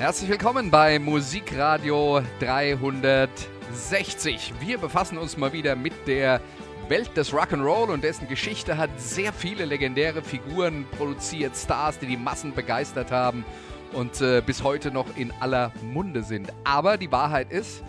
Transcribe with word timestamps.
Herzlich 0.00 0.30
willkommen 0.30 0.70
bei 0.70 0.98
Musikradio 0.98 2.22
360. 2.38 4.54
Wir 4.58 4.78
befassen 4.78 5.18
uns 5.18 5.36
mal 5.36 5.52
wieder 5.52 5.76
mit 5.76 5.92
der 6.06 6.40
Welt 6.88 7.14
des 7.18 7.34
Rock'n'Roll 7.34 7.90
und 7.90 8.02
dessen 8.02 8.26
Geschichte 8.26 8.78
hat 8.78 8.88
sehr 8.98 9.30
viele 9.30 9.66
legendäre 9.66 10.22
Figuren 10.22 10.86
produziert, 10.96 11.54
Stars, 11.54 11.98
die 11.98 12.06
die 12.06 12.16
Massen 12.16 12.54
begeistert 12.54 13.12
haben 13.12 13.44
und 13.92 14.22
äh, 14.22 14.40
bis 14.40 14.64
heute 14.64 14.90
noch 14.90 15.18
in 15.18 15.34
aller 15.38 15.70
Munde 15.82 16.22
sind. 16.22 16.50
Aber 16.64 16.96
die 16.96 17.12
Wahrheit 17.12 17.52
ist, 17.52 17.82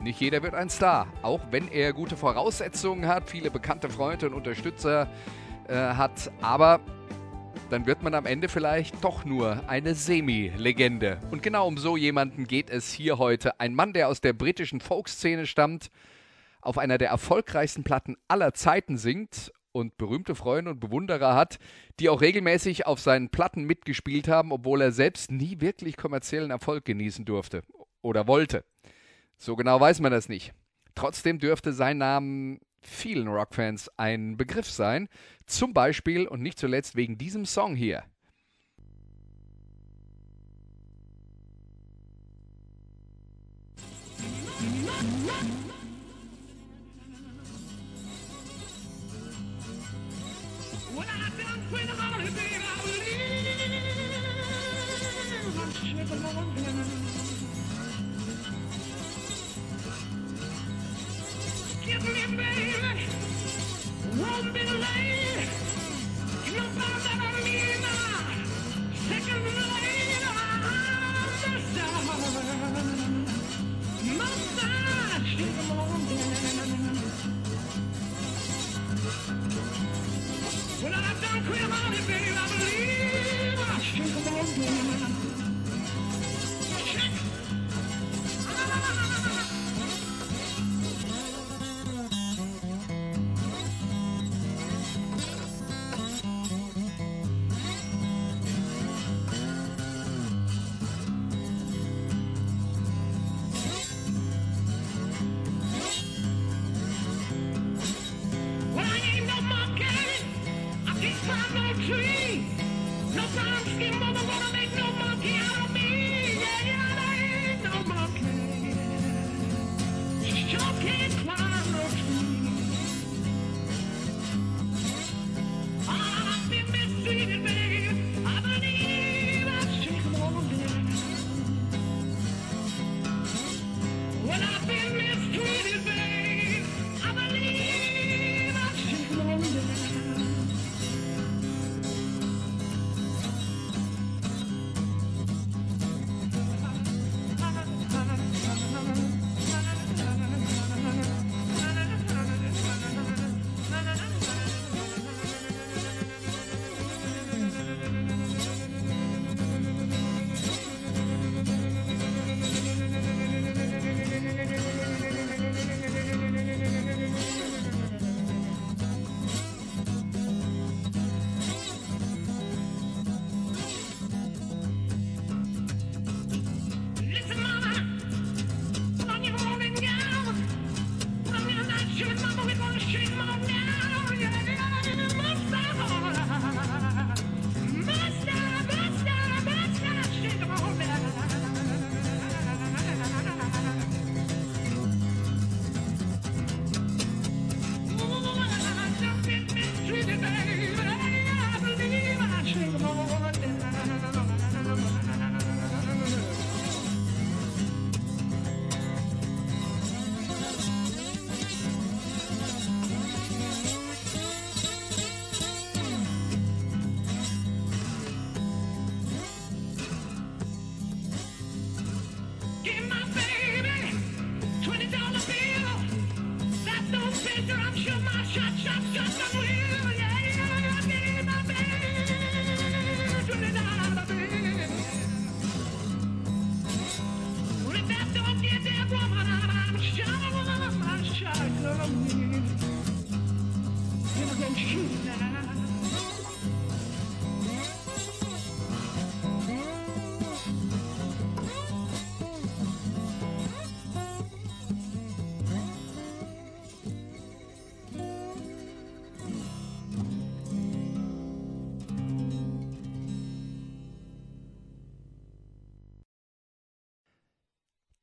nicht 0.00 0.20
jeder 0.20 0.44
wird 0.44 0.54
ein 0.54 0.70
Star, 0.70 1.08
auch 1.22 1.40
wenn 1.50 1.66
er 1.66 1.92
gute 1.92 2.16
Voraussetzungen 2.16 3.08
hat, 3.08 3.28
viele 3.28 3.50
bekannte 3.50 3.90
Freunde 3.90 4.28
und 4.28 4.34
Unterstützer 4.34 5.08
äh, 5.66 5.74
hat, 5.74 6.30
aber 6.42 6.78
dann 7.70 7.86
wird 7.86 8.02
man 8.02 8.14
am 8.14 8.26
Ende 8.26 8.48
vielleicht 8.48 9.04
doch 9.04 9.24
nur 9.24 9.68
eine 9.68 9.94
Semi-Legende. 9.94 11.20
Und 11.30 11.42
genau 11.42 11.68
um 11.68 11.78
so 11.78 11.96
jemanden 11.96 12.46
geht 12.46 12.68
es 12.68 12.92
hier 12.92 13.18
heute. 13.18 13.60
Ein 13.60 13.74
Mann, 13.74 13.92
der 13.92 14.08
aus 14.08 14.20
der 14.20 14.32
britischen 14.32 14.80
Folkszene 14.80 15.46
stammt, 15.46 15.90
auf 16.60 16.78
einer 16.78 16.98
der 16.98 17.10
erfolgreichsten 17.10 17.84
Platten 17.84 18.16
aller 18.26 18.54
Zeiten 18.54 18.98
singt 18.98 19.52
und 19.72 19.96
berühmte 19.98 20.34
Freunde 20.34 20.72
und 20.72 20.80
Bewunderer 20.80 21.36
hat, 21.36 21.58
die 22.00 22.08
auch 22.08 22.20
regelmäßig 22.20 22.86
auf 22.86 22.98
seinen 22.98 23.30
Platten 23.30 23.62
mitgespielt 23.64 24.26
haben, 24.26 24.50
obwohl 24.50 24.80
er 24.80 24.90
selbst 24.90 25.30
nie 25.30 25.60
wirklich 25.60 25.96
kommerziellen 25.96 26.50
Erfolg 26.50 26.84
genießen 26.84 27.24
durfte 27.24 27.62
oder 28.02 28.26
wollte. 28.26 28.64
So 29.38 29.54
genau 29.54 29.80
weiß 29.80 30.00
man 30.00 30.10
das 30.10 30.28
nicht. 30.28 30.52
Trotzdem 30.96 31.38
dürfte 31.38 31.72
sein 31.72 31.98
Name 31.98 32.58
vielen 32.80 33.28
Rockfans 33.28 33.90
ein 33.96 34.36
Begriff 34.36 34.70
sein. 34.70 35.08
Zum 35.46 35.72
Beispiel 35.72 36.26
und 36.26 36.42
nicht 36.42 36.58
zuletzt 36.58 36.96
wegen 36.96 37.18
diesem 37.18 37.46
Song 37.46 37.76
hier. 37.76 38.04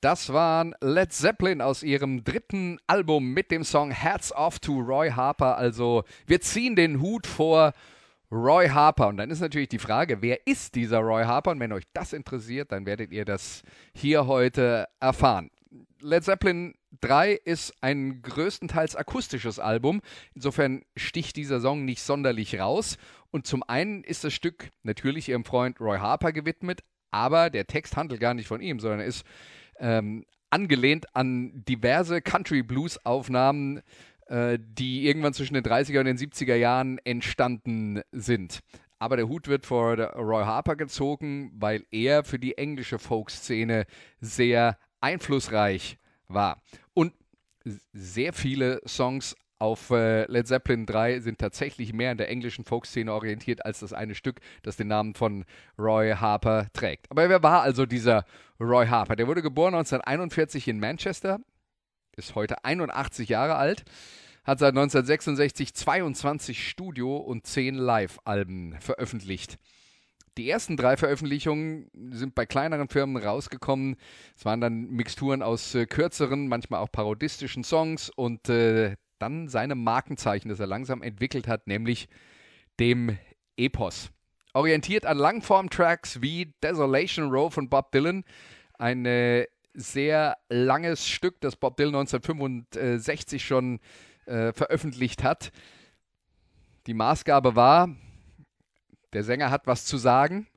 Das 0.07 0.31
waren 0.31 0.73
Led 0.79 1.11
Zeppelin 1.11 1.61
aus 1.61 1.83
ihrem 1.83 2.23
dritten 2.23 2.79
Album 2.87 3.33
mit 3.33 3.51
dem 3.51 3.65
Song 3.65 3.93
Hats 3.93 4.31
Off 4.31 4.57
to 4.59 4.79
Roy 4.79 5.09
Harper. 5.09 5.57
Also 5.57 6.05
wir 6.25 6.39
ziehen 6.39 6.77
den 6.77 7.01
Hut 7.01 7.27
vor 7.27 7.73
Roy 8.31 8.69
Harper. 8.69 9.09
Und 9.09 9.17
dann 9.17 9.29
ist 9.29 9.41
natürlich 9.41 9.67
die 9.67 9.79
Frage, 9.79 10.21
wer 10.21 10.47
ist 10.47 10.75
dieser 10.75 10.99
Roy 10.99 11.25
Harper? 11.25 11.51
Und 11.51 11.59
wenn 11.59 11.73
euch 11.73 11.83
das 11.91 12.13
interessiert, 12.13 12.71
dann 12.71 12.85
werdet 12.85 13.11
ihr 13.11 13.25
das 13.25 13.63
hier 13.93 14.27
heute 14.27 14.87
erfahren. 15.01 15.51
Led 15.99 16.23
Zeppelin 16.23 16.75
3 17.01 17.33
ist 17.33 17.73
ein 17.81 18.21
größtenteils 18.21 18.95
akustisches 18.95 19.59
Album. 19.59 19.99
Insofern 20.33 20.83
sticht 20.95 21.35
dieser 21.35 21.59
Song 21.59 21.83
nicht 21.83 22.01
sonderlich 22.01 22.57
raus. 22.57 22.97
Und 23.29 23.45
zum 23.45 23.61
einen 23.61 24.05
ist 24.05 24.23
das 24.23 24.33
Stück 24.33 24.69
natürlich 24.83 25.27
ihrem 25.27 25.43
Freund 25.43 25.81
Roy 25.81 25.97
Harper 25.97 26.31
gewidmet, 26.31 26.81
aber 27.11 27.49
der 27.49 27.67
Text 27.67 27.97
handelt 27.97 28.21
gar 28.21 28.33
nicht 28.33 28.47
von 28.47 28.61
ihm, 28.61 28.79
sondern 28.79 29.01
ist 29.01 29.25
ähm, 29.79 30.25
angelehnt 30.49 31.15
an 31.15 31.63
diverse 31.67 32.21
Country-Blues-Aufnahmen, 32.21 33.81
äh, 34.27 34.57
die 34.61 35.05
irgendwann 35.05 35.33
zwischen 35.33 35.53
den 35.53 35.63
30er 35.63 35.99
und 35.99 36.05
den 36.05 36.17
70er 36.17 36.55
Jahren 36.55 36.99
entstanden 36.99 38.01
sind. 38.11 38.61
Aber 38.99 39.15
der 39.15 39.27
Hut 39.27 39.47
wird 39.47 39.65
vor 39.65 39.97
Roy 39.99 40.43
Harper 40.43 40.75
gezogen, 40.75 41.51
weil 41.55 41.85
er 41.91 42.23
für 42.23 42.39
die 42.39 42.57
englische 42.57 42.97
Folk-Szene 42.97 43.85
sehr 44.19 44.77
einflussreich 45.01 45.97
war. 46.27 46.61
Und 46.93 47.13
sehr 47.93 48.33
viele 48.33 48.81
Songs 48.87 49.35
auf 49.59 49.89
äh, 49.89 50.25
Led 50.25 50.47
Zeppelin 50.47 50.85
3 50.85 51.19
sind 51.19 51.39
tatsächlich 51.39 51.93
mehr 51.93 52.11
an 52.11 52.17
der 52.17 52.29
englischen 52.29 52.65
Folkszene 52.65 53.11
orientiert 53.11 53.65
als 53.65 53.79
das 53.79 53.93
eine 53.93 54.15
Stück, 54.15 54.39
das 54.63 54.77
den 54.77 54.87
Namen 54.87 55.15
von 55.15 55.45
Roy 55.77 56.11
Harper 56.11 56.67
trägt. 56.73 57.09
Aber 57.09 57.27
wer 57.29 57.43
war 57.43 57.61
also 57.61 57.85
dieser 57.85 58.25
Roy 58.59 58.87
Harper? 58.87 59.15
Der 59.15 59.27
wurde 59.27 59.41
geboren 59.41 59.73
1941 59.73 60.67
in 60.67 60.79
Manchester, 60.79 61.39
ist 62.15 62.35
heute 62.35 62.63
81 62.65 63.29
Jahre 63.29 63.55
alt, 63.55 63.83
hat 64.43 64.59
seit 64.59 64.69
1966 64.69 65.73
22 65.73 66.69
Studio- 66.69 67.17
und 67.17 67.45
10 67.45 67.75
Live-Alben 67.75 68.75
veröffentlicht. 68.79 69.57
Die 70.37 70.49
ersten 70.49 70.77
drei 70.77 70.97
Veröffentlichungen 70.97 71.89
sind 72.11 72.35
bei 72.35 72.45
kleineren 72.45 72.89
Firmen 72.89 73.21
rausgekommen. 73.21 73.95
Es 74.35 74.45
waren 74.45 74.61
dann 74.61 74.87
Mixturen 74.91 75.41
aus 75.41 75.73
äh, 75.73 75.87
kürzeren, 75.87 76.47
manchmal 76.47 76.79
auch 76.79 76.91
parodistischen 76.91 77.63
Songs 77.63 78.11
und 78.11 78.47
äh, 78.47 78.95
dann 79.19 79.47
seinem 79.47 79.83
Markenzeichen, 79.83 80.49
das 80.49 80.59
er 80.59 80.67
langsam 80.67 81.01
entwickelt 81.01 81.47
hat, 81.47 81.67
nämlich 81.67 82.07
dem 82.79 83.17
Epos. 83.55 84.11
Orientiert 84.53 85.05
an 85.05 85.17
Langform-Tracks 85.17 86.21
wie 86.21 86.53
Desolation 86.63 87.29
Row 87.29 87.53
von 87.53 87.69
Bob 87.69 87.91
Dylan, 87.91 88.23
ein 88.77 89.05
äh, 89.05 89.45
sehr 89.73 90.37
langes 90.49 91.07
Stück, 91.07 91.39
das 91.41 91.55
Bob 91.55 91.77
Dylan 91.77 91.95
1965 91.95 93.45
schon 93.45 93.79
äh, 94.25 94.51
veröffentlicht 94.53 95.23
hat. 95.23 95.51
Die 96.87 96.93
Maßgabe 96.93 97.55
war, 97.55 97.89
der 99.13 99.23
Sänger 99.23 99.51
hat 99.51 99.67
was 99.67 99.85
zu 99.85 99.97
sagen. 99.97 100.47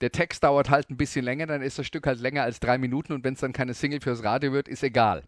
Der 0.00 0.12
Text 0.12 0.44
dauert 0.44 0.70
halt 0.70 0.90
ein 0.90 0.96
bisschen 0.96 1.24
länger, 1.24 1.46
dann 1.46 1.62
ist 1.62 1.78
das 1.78 1.86
Stück 1.86 2.06
halt 2.06 2.20
länger 2.20 2.42
als 2.42 2.60
drei 2.60 2.76
Minuten 2.76 3.12
und 3.12 3.24
wenn 3.24 3.34
es 3.34 3.40
dann 3.40 3.52
keine 3.52 3.72
Single 3.74 4.00
fürs 4.00 4.22
Radio 4.22 4.52
wird, 4.52 4.68
ist 4.68 4.82
egal. 4.82 5.22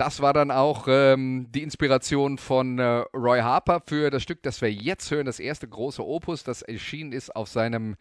Das 0.00 0.22
war 0.22 0.32
dann 0.32 0.50
auch 0.50 0.86
ähm, 0.88 1.48
die 1.50 1.62
Inspiration 1.62 2.38
von 2.38 2.78
äh, 2.78 3.04
Roy 3.12 3.40
Harper 3.40 3.82
für 3.86 4.08
das 4.08 4.22
Stück, 4.22 4.42
das 4.42 4.62
wir 4.62 4.72
jetzt 4.72 5.10
hören, 5.10 5.26
das 5.26 5.38
erste 5.38 5.68
große 5.68 6.02
Opus, 6.02 6.42
das 6.42 6.62
erschienen 6.62 7.12
ist 7.12 7.36
auf 7.36 7.50
seinem 7.50 7.96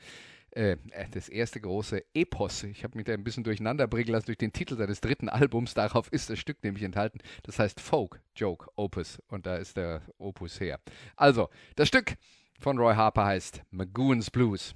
äh, 0.51 0.77
äh 0.91 1.09
das 1.11 1.27
erste 1.27 1.59
große 1.59 2.01
Epos. 2.13 2.63
Ich 2.63 2.85
habe 2.85 2.95
mich 2.95 3.05
da 3.05 3.11
ein 3.11 3.25
bisschen 3.25 3.43
durcheinander 3.43 3.85
bringen 3.85 4.11
lassen 4.11 4.27
durch 4.27 4.37
den 4.37 4.53
Titel 4.53 4.77
seines 4.77 5.01
dritten 5.01 5.27
Albums. 5.27 5.73
Darauf 5.73 6.07
ist 6.13 6.29
das 6.29 6.39
Stück 6.39 6.63
nämlich 6.63 6.85
enthalten. 6.85 7.19
Das 7.43 7.59
heißt 7.59 7.81
Folk 7.81 8.21
Joke 8.33 8.67
Opus. 8.77 9.21
Und 9.27 9.45
da 9.45 9.57
ist 9.57 9.75
der 9.75 10.01
Opus 10.17 10.61
her. 10.61 10.79
Also, 11.17 11.49
das 11.75 11.89
Stück 11.89 12.15
von 12.61 12.77
Roy 12.77 12.95
Harper 12.95 13.25
heißt 13.25 13.61
Magoon's 13.71 14.31
Blues. 14.31 14.73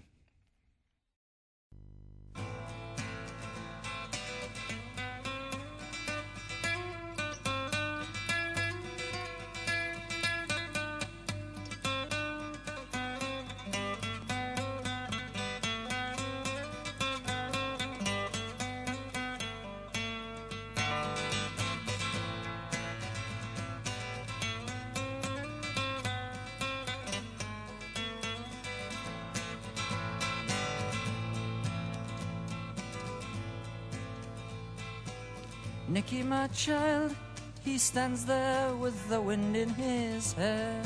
My 36.44 36.48
child, 36.50 37.16
he 37.64 37.78
stands 37.78 38.26
there 38.26 38.76
with 38.76 38.98
the 39.08 39.22
wind 39.22 39.56
in 39.56 39.70
his 39.70 40.34
hair. 40.34 40.84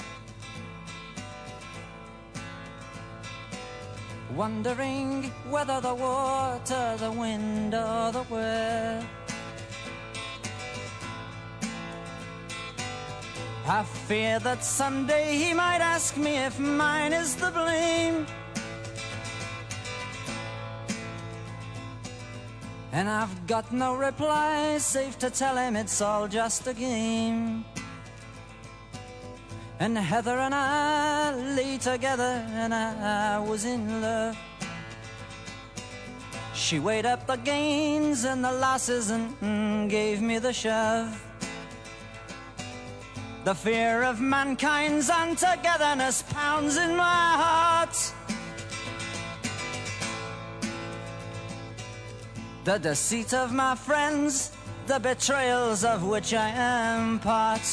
Wondering 4.36 5.32
whether 5.50 5.82
the 5.82 5.96
water, 5.96 6.96
the 7.00 7.12
wind, 7.12 7.74
or 7.74 8.12
the 8.12 8.24
where. 8.34 9.02
I 13.68 13.84
fear 14.08 14.38
that 14.40 14.64
someday 14.64 15.38
he 15.44 15.56
might 15.56 15.82
ask 15.82 16.18
me 16.18 16.34
if 16.50 16.60
mine 16.60 17.14
is 17.14 17.36
the 17.36 17.50
blame. 17.50 18.28
And 22.92 23.10
I've 23.10 23.48
got 23.48 23.72
no 23.72 23.96
reply, 23.96 24.78
safe 24.78 25.20
to 25.20 25.30
tell 25.30 25.58
him 25.58 25.76
it's 25.76 26.02
all 26.02 26.28
just 26.28 26.68
a 26.68 26.74
game. 26.74 27.66
And 29.80 29.98
Heather 29.98 30.40
and 30.40 30.56
I 30.56 31.36
lay 31.56 31.78
together, 31.78 32.46
and 32.54 32.74
I 32.74 33.40
was 33.40 33.66
in 33.66 34.02
love. 34.02 34.38
She 36.56 36.80
weighed 36.80 37.06
up 37.06 37.28
the 37.28 37.36
gains 37.36 38.24
and 38.24 38.44
the 38.44 38.52
losses 38.52 39.12
and 39.12 39.90
gave 39.90 40.22
me 40.22 40.40
the 40.40 40.52
shove. 40.52 41.24
The 43.44 43.54
fear 43.54 44.02
of 44.02 44.20
mankind's 44.20 45.10
untogetherness 45.10 46.24
pounds 46.24 46.78
in 46.78 46.96
my 46.96 47.04
heart. 47.04 48.14
The 52.68 52.78
deceit 52.78 53.34
of 53.34 53.54
my 53.54 53.74
friends, 53.76 54.52
the 54.88 55.00
betrayals 55.00 55.86
of 55.86 56.04
which 56.04 56.34
I 56.34 56.50
am 56.50 57.18
part. 57.18 57.66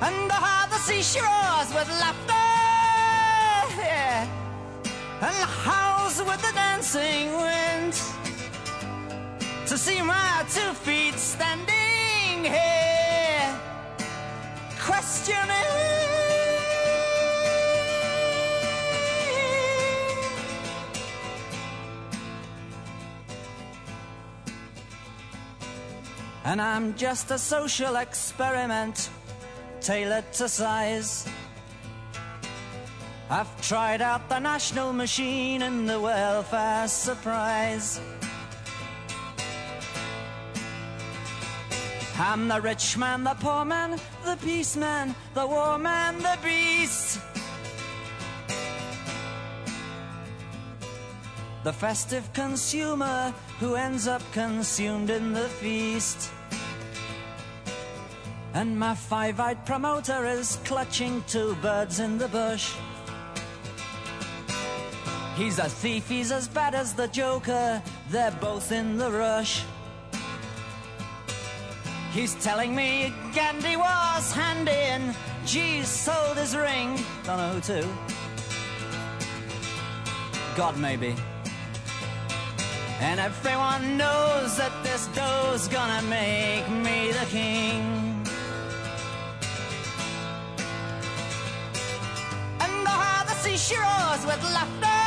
And 0.00 0.32
how 0.32 0.66
the 0.66 0.78
sea 0.78 1.20
roars 1.20 1.68
with 1.72 1.88
laughter, 2.02 2.48
yeah, 3.78 4.26
and 5.20 5.48
howls 5.64 6.18
with 6.18 6.42
the 6.42 6.52
dancing 6.52 7.30
wind. 7.30 7.92
To 9.68 9.78
see 9.78 10.02
my 10.02 10.44
two 10.52 10.72
feet 10.82 11.14
standing 11.14 12.42
here, 12.42 13.56
questioning. 14.80 16.01
And 26.44 26.60
I'm 26.60 26.94
just 26.96 27.30
a 27.30 27.38
social 27.38 27.96
experiment 27.96 29.10
tailored 29.80 30.32
to 30.34 30.48
size. 30.48 31.28
I've 33.30 33.60
tried 33.62 34.02
out 34.02 34.28
the 34.28 34.40
national 34.40 34.92
machine 34.92 35.62
and 35.62 35.88
the 35.88 36.00
welfare 36.00 36.88
surprise. 36.88 38.00
I'm 42.18 42.46
the 42.48 42.60
rich 42.60 42.98
man, 42.98 43.24
the 43.24 43.34
poor 43.34 43.64
man, 43.64 43.98
the 44.24 44.36
peace 44.36 44.76
man, 44.76 45.14
the 45.34 45.46
war 45.46 45.78
man, 45.78 46.18
the 46.18 46.38
beast. 46.42 47.20
The 51.64 51.72
festive 51.72 52.32
consumer 52.32 53.32
who 53.60 53.76
ends 53.76 54.08
up 54.08 54.22
consumed 54.32 55.10
in 55.10 55.32
the 55.32 55.48
feast. 55.48 56.30
And 58.54 58.78
my 58.78 58.94
five 58.94 59.40
eyed 59.40 59.64
promoter 59.64 60.26
is 60.26 60.58
clutching 60.64 61.22
two 61.26 61.54
birds 61.62 62.00
in 62.00 62.18
the 62.18 62.28
bush. 62.28 62.74
He's 65.36 65.58
a 65.58 65.68
thief, 65.68 66.08
he's 66.08 66.30
as 66.30 66.48
bad 66.48 66.74
as 66.74 66.92
the 66.92 67.08
Joker. 67.08 67.82
They're 68.10 68.36
both 68.40 68.72
in 68.72 68.98
the 68.98 69.10
rush. 69.10 69.64
He's 72.12 72.34
telling 72.44 72.74
me 72.74 73.14
Gandhi 73.34 73.76
was 73.76 74.32
handy 74.32 74.70
and 74.70 75.16
G's 75.46 75.88
sold 75.88 76.36
his 76.36 76.54
ring. 76.54 76.98
Don't 77.24 77.38
know 77.38 77.52
who 77.54 77.60
to. 77.60 77.88
God, 80.54 80.76
maybe. 80.76 81.16
And 83.04 83.18
everyone 83.18 83.96
knows 83.96 84.56
that 84.58 84.72
this 84.84 85.08
dough's 85.08 85.66
gonna 85.66 86.02
make 86.02 86.66
me 86.70 87.10
the 87.10 87.26
king. 87.26 87.82
And 92.62 92.74
the 92.86 92.96
the 93.28 93.36
sea 93.42 93.76
roars 93.84 94.22
with 94.24 94.42
laughter, 94.56 95.02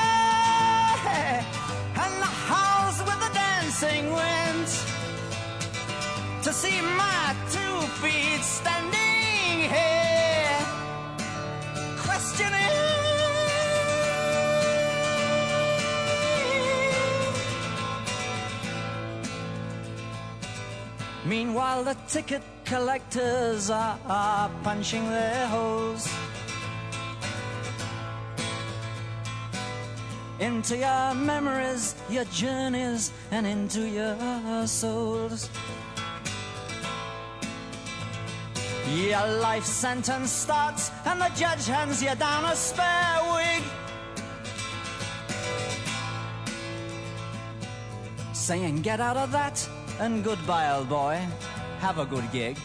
and 2.03 2.13
the 2.25 2.31
howls 2.49 2.97
with 3.07 3.19
the 3.25 3.31
dancing 3.33 4.11
wind. 4.11 4.67
To 6.43 6.51
see 6.51 6.81
my 6.81 7.33
two 7.55 7.77
feet 8.01 8.43
standing 8.43 9.69
here, 9.75 10.14
Meanwhile, 21.25 21.83
the 21.85 21.97
ticket 22.07 22.43
collectors 22.65 23.71
are, 23.71 23.99
are 24.07 24.49
punching 24.63 25.09
their 25.09 25.47
holes 25.47 26.07
into 30.39 30.77
your 30.77 31.15
memories, 31.15 31.95
your 32.09 32.25
journeys, 32.25 33.11
and 33.31 33.47
into 33.47 33.87
your 33.87 34.67
souls. 34.67 35.49
Your 38.93 39.27
life 39.39 39.65
sentence 39.65 40.31
starts, 40.31 40.91
and 41.05 41.19
the 41.19 41.29
judge 41.29 41.65
hands 41.65 42.03
you 42.03 42.13
down 42.15 42.45
a 42.45 42.55
spare 42.55 43.19
wig. 43.33 43.63
Saying, 48.33 48.83
Get 48.83 48.99
out 48.99 49.17
of 49.17 49.31
that 49.31 49.67
and 49.99 50.23
goodbye, 50.23 50.71
old 50.71 50.89
boy. 50.89 51.19
Have 51.79 51.99
a 51.99 52.05
good 52.05 52.29
gig. 52.31 52.57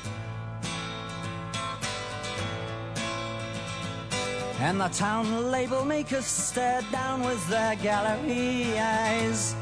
And 4.61 4.81
the 4.81 4.89
town 4.89 5.51
label 5.51 5.85
makers 5.85 6.27
stare 6.27 6.83
down 6.93 7.23
with 7.23 7.49
their 7.49 7.77
gallery 7.77 8.79
eyes 8.79 9.55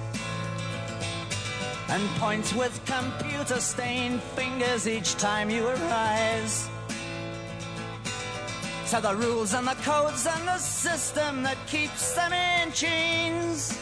and 1.89 2.07
point 2.21 2.55
with 2.55 2.81
computer 2.85 3.61
stained 3.61 4.21
fingers 4.23 4.87
each 4.87 5.17
time 5.17 5.49
you 5.51 5.67
arise. 5.67 6.69
To 8.91 9.01
the 9.01 9.15
rules 9.15 9.55
and 9.55 9.67
the 9.67 9.77
codes 9.83 10.27
and 10.27 10.49
the 10.49 10.59
system 10.59 11.43
that 11.43 11.57
keeps 11.67 12.15
them 12.15 12.33
in 12.33 12.73
chains. 12.73 13.79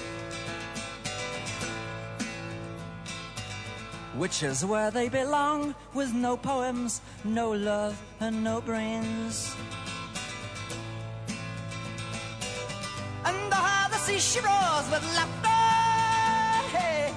Which 4.17 4.43
is 4.43 4.65
where 4.65 4.91
they 4.91 5.09
belong, 5.09 5.75
with 5.95 6.13
no 6.15 6.37
poems, 6.37 7.01
no 7.25 7.51
love, 7.51 8.01
and 8.21 8.43
no 8.43 8.61
brains. 8.61 9.55
And 13.25 13.37
the, 13.53 13.61
the 13.91 13.99
sea 13.99 14.19
she 14.19 14.41
roars 14.41 14.87
with 14.91 15.05
laughter, 15.15 16.77
hey, 16.77 17.13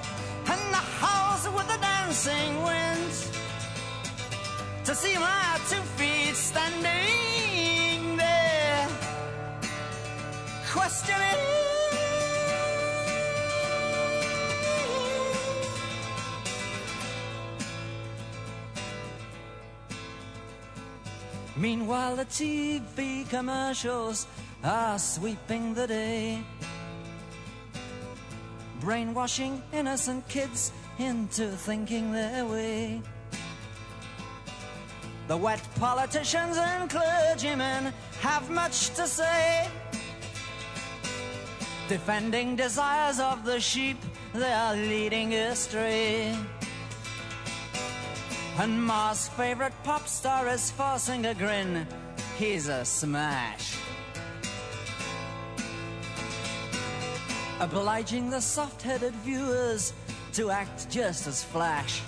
and 0.52 0.62
the 0.74 0.84
howls 1.00 1.48
with 1.56 1.68
the 1.68 1.78
dancing 1.80 2.62
wind. 2.62 3.12
To 4.84 4.94
see 4.94 5.16
my 5.16 5.58
two 5.70 5.82
feet 5.96 6.34
standing 6.34 8.16
there, 8.16 8.88
questioning. 10.70 11.79
Meanwhile, 21.60 22.16
the 22.16 22.24
TV 22.24 23.28
commercials 23.28 24.26
are 24.64 24.98
sweeping 24.98 25.74
the 25.74 25.86
day, 25.86 26.42
brainwashing 28.80 29.62
innocent 29.70 30.26
kids 30.26 30.72
into 30.98 31.48
thinking 31.48 32.12
their 32.12 32.46
way. 32.46 33.02
The 35.28 35.36
wet 35.36 35.60
politicians 35.78 36.56
and 36.56 36.88
clergymen 36.88 37.92
have 38.20 38.48
much 38.48 38.88
to 38.94 39.06
say, 39.06 39.68
defending 41.88 42.56
desires 42.56 43.20
of 43.20 43.44
the 43.44 43.60
sheep 43.60 43.98
they 44.32 44.50
are 44.50 44.74
leading 44.74 45.34
astray. 45.34 46.34
And 48.60 48.84
Ma's 48.84 49.26
favorite 49.26 49.72
pop 49.84 50.06
star 50.06 50.46
is 50.46 50.70
forcing 50.70 51.24
a 51.24 51.32
grin. 51.32 51.86
He's 52.36 52.68
a 52.68 52.84
smash. 52.84 53.74
Obliging 57.58 58.28
the 58.28 58.42
soft 58.42 58.82
headed 58.82 59.14
viewers 59.24 59.94
to 60.34 60.50
act 60.50 60.90
just 60.90 61.26
as 61.26 61.42
flash. 61.42 62.02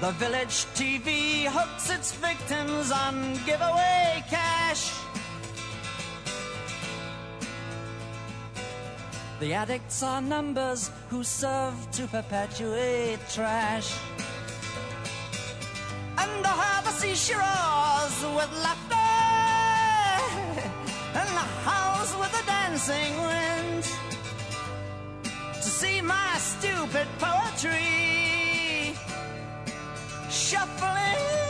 The 0.00 0.12
village 0.12 0.66
TV 0.78 1.46
hooks 1.46 1.90
its 1.90 2.12
victims 2.12 2.92
on 2.92 3.32
giveaway 3.44 4.22
cash. 4.28 4.92
The 9.40 9.52
addicts 9.52 10.04
are 10.04 10.20
numbers 10.22 10.92
who 11.08 11.24
serve 11.24 11.74
to 11.90 12.06
perpetuate 12.06 13.18
trash 13.30 13.98
and 16.20 16.44
the 16.44 16.54
harbor 16.62 16.94
sea 17.00 17.14
shores 17.14 18.16
with 18.36 18.52
laughter 18.66 19.10
and 21.20 21.30
the 21.40 21.48
house 21.70 22.12
with 22.20 22.32
the 22.38 22.44
dancing 22.46 23.14
wind 23.28 23.82
to 25.54 25.68
see 25.78 26.00
my 26.02 26.32
stupid 26.38 27.06
poetry 27.18 28.94
shuffling 30.30 31.49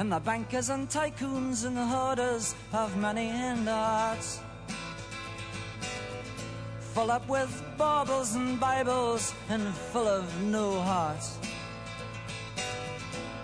and 0.00 0.10
the 0.10 0.20
bankers 0.20 0.70
and 0.70 0.88
tycoons 0.88 1.66
and 1.66 1.76
the 1.76 1.84
hoarders 1.84 2.54
of 2.72 2.96
money 2.96 3.28
and 3.28 3.68
art. 3.68 4.24
Full 6.94 7.10
up 7.10 7.28
with 7.28 7.62
baubles 7.76 8.34
and 8.34 8.58
Bibles 8.58 9.34
and 9.50 9.62
full 9.92 10.08
of 10.08 10.24
no 10.44 10.80
heart. 10.80 11.22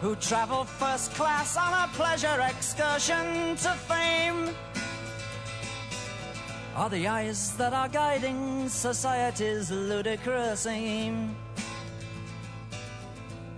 Who 0.00 0.16
travel 0.16 0.64
first 0.64 1.12
class 1.12 1.58
on 1.58 1.74
a 1.74 1.92
pleasure 1.92 2.40
excursion 2.48 3.56
to 3.56 3.72
fame. 3.90 4.48
Are 6.74 6.88
the 6.88 7.06
eyes 7.06 7.54
that 7.58 7.74
are 7.74 7.88
guiding 7.88 8.70
society's 8.70 9.70
ludicrous 9.70 10.64
aim 10.64 11.36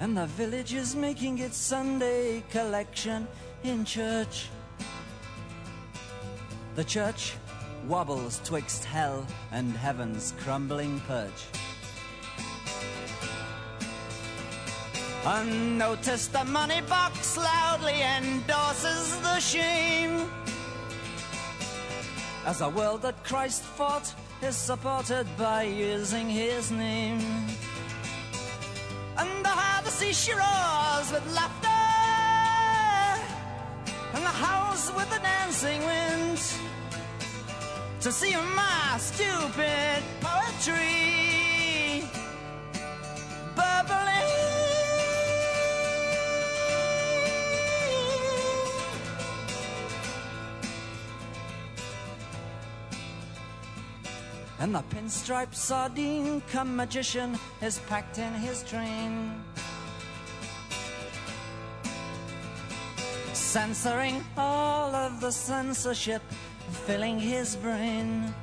and 0.00 0.16
the 0.16 0.26
village 0.26 0.74
is 0.74 0.94
making 0.94 1.38
its 1.38 1.56
Sunday 1.56 2.42
collection 2.50 3.26
in 3.64 3.84
church. 3.84 4.48
The 6.76 6.84
church 6.84 7.34
wobbles 7.86 8.40
twixt 8.44 8.84
hell 8.84 9.26
and 9.50 9.76
heaven's 9.76 10.34
crumbling 10.38 11.00
perch. 11.00 11.46
Unnoticed, 15.26 16.32
the 16.32 16.44
money 16.44 16.80
box 16.82 17.36
loudly 17.36 18.00
endorses 18.00 19.20
the 19.20 19.40
shame. 19.40 20.30
As 22.46 22.60
a 22.60 22.68
world 22.68 23.02
that 23.02 23.22
Christ 23.24 23.62
fought 23.62 24.14
is 24.40 24.56
supported 24.56 25.26
by 25.36 25.64
using 25.64 26.28
his 26.28 26.70
name 26.70 27.20
and 29.18 29.44
the 29.44 29.48
harbor 29.48 29.90
sea 29.90 30.32
roars 30.32 31.12
with 31.12 31.26
laughter, 31.34 31.68
and 34.14 34.22
the 34.24 34.36
house 34.46 34.92
with 34.94 35.08
the 35.10 35.18
dancing 35.18 35.80
wind. 35.84 36.40
To 38.00 38.12
see 38.12 38.34
my 38.54 38.96
stupid 38.98 40.02
poetry 40.20 42.04
bubbling. 43.56 44.47
And 54.60 54.74
the 54.74 54.82
pinstripe 54.90 55.54
sardine 55.54 56.42
come 56.50 56.74
magician 56.74 57.38
is 57.62 57.78
packed 57.80 58.18
in 58.18 58.32
his 58.34 58.64
train. 58.64 59.40
Censoring 63.32 64.24
all 64.36 64.94
of 64.94 65.20
the 65.20 65.30
censorship 65.30 66.22
filling 66.86 67.20
his 67.20 67.56
brain. 67.56 68.34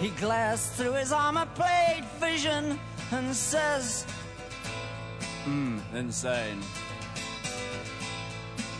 He 0.00 0.10
glares 0.10 0.66
through 0.70 0.94
his 0.94 1.12
armor 1.12 1.46
plate 1.54 2.04
vision 2.18 2.78
and 3.12 3.34
says, 3.34 4.04
Hmm, 5.44 5.78
insane. 5.94 6.60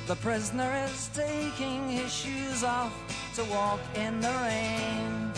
The 0.07 0.17
prisoner 0.17 0.73
is 0.87 1.09
taking 1.15 1.89
his 1.89 2.13
shoes 2.13 2.65
off 2.65 2.93
to 3.37 3.45
walk 3.45 3.81
in 3.95 4.21
the 4.21 4.33
rain. 4.43 5.33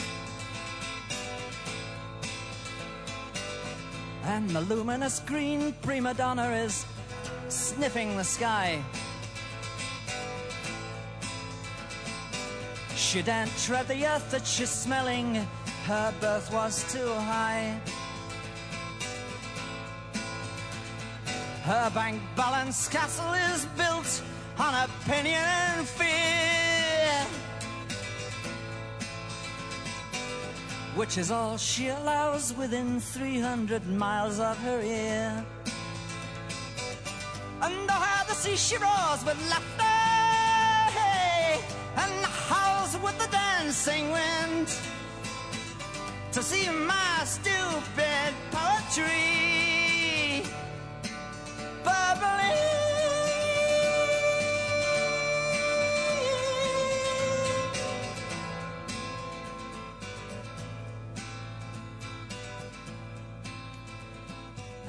And 4.30 4.48
the 4.50 4.60
luminous 4.60 5.18
green 5.26 5.72
prima 5.82 6.14
donna 6.14 6.50
is 6.52 6.86
sniffing 7.48 8.16
the 8.16 8.22
sky. 8.22 8.80
She 12.94 13.22
daren't 13.22 13.50
tread 13.58 13.88
the 13.88 14.06
earth 14.06 14.30
that 14.30 14.46
she's 14.46 14.70
smelling, 14.70 15.34
her 15.86 16.14
birth 16.20 16.52
was 16.52 16.74
too 16.92 17.12
high. 17.12 17.80
Her 21.64 21.90
bank 21.92 22.22
balance 22.36 22.88
castle 22.88 23.34
is 23.52 23.66
built 23.76 24.22
on 24.58 24.88
opinion 24.88 25.42
and 25.42 25.88
fear. 25.88 27.49
Which 30.96 31.18
is 31.18 31.30
all 31.30 31.56
she 31.56 31.88
allows 31.88 32.52
within 32.54 33.00
300 33.00 33.86
miles 33.86 34.40
of 34.40 34.58
her 34.58 34.80
ear. 34.80 35.44
Under 37.62 37.92
her 37.92 38.26
the 38.26 38.34
sea 38.34 38.56
she 38.56 38.76
roars 38.76 39.24
with 39.24 39.38
laughter, 39.48 40.98
hey, 40.98 41.60
and 41.96 42.24
howls 42.24 42.96
with 43.02 43.16
the 43.18 43.28
dancing 43.30 44.10
wind. 44.10 44.68
To 46.32 46.42
see 46.42 46.68
my 46.68 47.22
stupid 47.24 48.34
poetry 48.50 50.42
bubbling. 51.84 53.19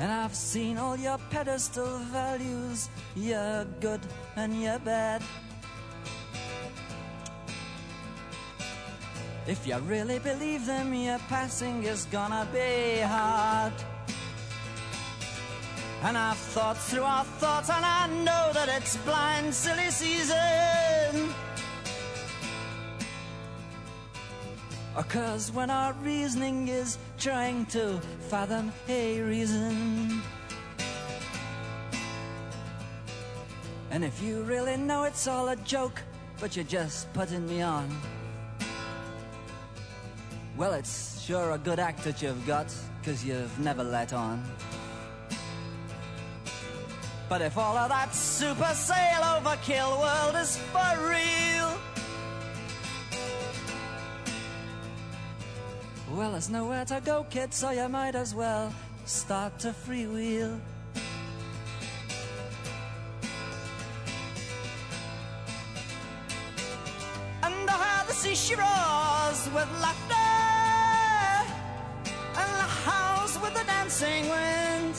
And 0.02 0.12
I've 0.12 0.34
seen 0.34 0.80
all 0.80 0.98
your 0.98 1.20
pedestal 1.30 2.00
values, 2.12 2.90
you're 3.16 3.66
good 3.80 4.02
and 4.36 4.60
you're 4.60 4.80
bad. 4.80 5.22
If 9.46 9.68
you 9.68 9.78
really 9.78 10.18
believe 10.18 10.66
them, 10.66 10.92
your 10.96 11.20
passing 11.30 11.84
is 11.84 12.06
gonna 12.06 12.48
be 12.52 13.02
hard. 13.02 13.74
And 16.02 16.18
I've 16.18 16.44
thought 16.56 16.80
through 16.80 17.04
our 17.04 17.24
thoughts, 17.40 17.70
and 17.70 17.86
I 17.86 18.08
know 18.08 18.50
that 18.54 18.70
it's 18.70 18.98
blind, 19.06 19.54
silly 19.54 19.92
season. 19.92 21.32
Occurs 25.02 25.52
when 25.52 25.72
our 25.72 25.94
reasoning 26.04 26.68
is 26.68 27.00
trying 27.18 27.66
to 27.66 28.00
fathom 28.30 28.72
a 28.88 29.20
reason. 29.22 30.22
And 33.90 34.04
if 34.06 34.22
you 34.22 34.44
really 34.44 34.78
know 34.78 35.06
it's 35.06 35.28
all 35.28 35.50
a 35.50 35.56
joke, 35.56 36.04
but 36.40 36.56
you're 36.56 36.66
just 36.66 37.12
putting 37.14 37.48
me 37.48 37.64
on. 37.64 37.90
Well, 40.56 40.74
it's 40.74 41.20
sure 41.20 41.54
a 41.54 41.58
good 41.58 41.80
act 41.80 42.04
that 42.04 42.22
you've 42.22 42.46
got, 42.46 42.72
cause 43.04 43.26
you've 43.26 43.58
never 43.58 43.84
let 43.84 44.14
on. 44.14 44.44
But 47.28 47.42
if 47.42 47.58
all 47.58 47.76
of 47.76 47.90
that 47.90 48.14
super 48.14 48.74
sale 48.76 49.24
overkill 49.24 50.00
world 50.00 50.36
is 50.36 50.58
for 50.72 51.10
real, 51.10 51.81
well, 56.16 56.32
there's 56.32 56.50
nowhere 56.50 56.86
to 56.86 57.02
go, 57.04 57.26
kid, 57.30 57.54
so 57.54 57.72
you 57.72 57.88
might 57.88 58.16
as 58.16 58.36
well 58.36 58.74
start 59.06 59.58
to 59.60 59.70
freewheel. 59.70 60.60
Under 67.44 67.72
her, 67.72 68.08
the 68.08 68.14
sea 68.14 68.36
she 68.36 68.56
roars 68.56 69.50
with 69.54 69.70
laughter, 69.82 70.16
and 72.40 72.52
the 72.62 72.70
house 72.90 73.40
with 73.42 73.54
the 73.54 73.64
dancing 73.64 74.28
wind 74.30 74.96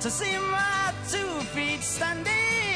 to 0.00 0.10
see 0.10 0.36
my 0.38 0.94
two 1.10 1.40
feet 1.52 1.82
standing 1.82 2.69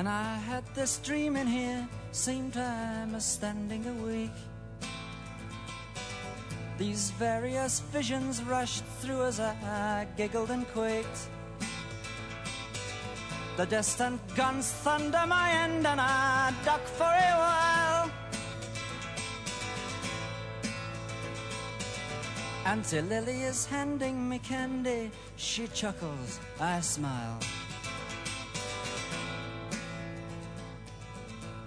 And 0.00 0.08
I 0.08 0.38
had 0.48 0.64
this 0.74 0.96
dream 0.96 1.36
in 1.36 1.46
here, 1.46 1.86
same 2.10 2.50
time 2.50 3.14
as 3.14 3.26
standing 3.26 3.84
awake. 3.86 4.40
These 6.78 7.10
various 7.18 7.80
visions 7.92 8.42
rushed 8.44 8.82
through 9.00 9.24
as 9.24 9.40
I 9.40 10.06
giggled 10.16 10.52
and 10.52 10.66
quaked. 10.68 11.28
The 13.58 13.66
distant 13.66 14.22
guns 14.34 14.72
thunder 14.72 15.26
my 15.26 15.50
end, 15.50 15.86
and 15.86 16.00
I 16.00 16.54
duck 16.64 16.86
for 16.86 17.04
a 17.04 17.34
while. 17.44 18.10
Auntie 22.64 23.02
Lily 23.02 23.42
is 23.42 23.66
handing 23.66 24.30
me 24.30 24.38
candy. 24.38 25.10
She 25.36 25.68
chuckles, 25.68 26.40
I 26.58 26.80
smile. 26.80 27.38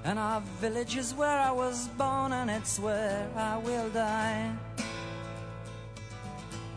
And 0.06 0.20
our 0.20 0.42
village 0.60 0.98
is 0.98 1.14
where 1.14 1.40
I 1.40 1.52
was 1.52 1.88
born, 1.98 2.34
and 2.34 2.50
it's 2.50 2.78
where 2.78 3.26
I 3.38 3.58
will 3.58 3.90
die. 3.90 4.52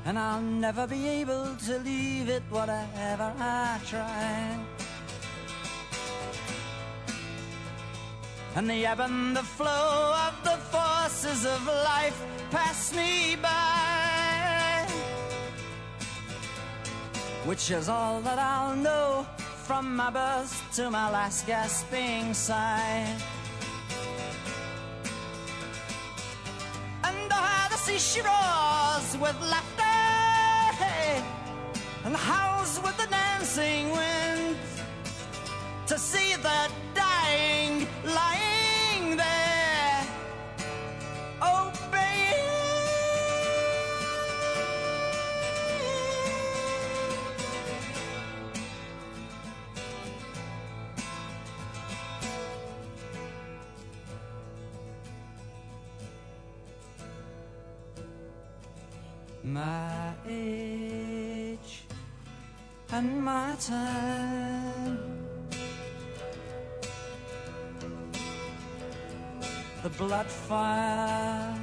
And 0.05 0.17
I'll 0.17 0.41
never 0.41 0.87
be 0.87 1.09
able 1.09 1.57
to 1.67 1.79
leave 1.81 2.29
it, 2.29 2.45
whatever 2.51 3.33
I 3.39 3.81
try. 3.85 4.57
And 8.55 8.71
the 8.71 8.87
ebb 8.87 9.01
and 9.01 9.37
the 9.37 9.43
flow 9.43 10.15
of 10.27 10.35
the 10.45 10.57
forces 10.71 11.45
of 11.45 11.67
life 11.67 12.25
pass 12.53 12.95
me 12.95 13.37
by. 13.43 14.87
Which 17.45 17.73
is 17.73 17.89
all 17.89 18.21
that 18.21 18.39
I'll 18.39 18.77
know 18.77 19.27
from 19.67 19.97
my 19.97 20.11
birth 20.11 20.55
to 20.77 20.89
my 20.91 21.11
last 21.11 21.45
gasping 21.45 22.33
sigh. 22.33 23.05
And 27.03 27.29
oh, 27.33 27.67
the 27.71 27.77
sea 27.77 27.99
she 27.99 28.21
roars 28.21 29.09
with 29.19 29.37
laughter, 29.51 29.83
and 32.05 32.15
howls 32.15 32.81
with 32.85 32.97
the 32.97 33.09
dancing 33.09 33.91
wind 33.91 34.57
to 35.89 35.99
see 35.99 36.37
the 36.37 36.71
dying 36.95 37.89
lying 38.05 39.17
there. 39.17 39.46
my 59.47 60.13
age 60.29 61.85
and 62.91 63.25
my 63.25 63.55
time. 63.61 64.99
The 69.85 69.91
blood 69.91 70.27
fire, 70.27 71.55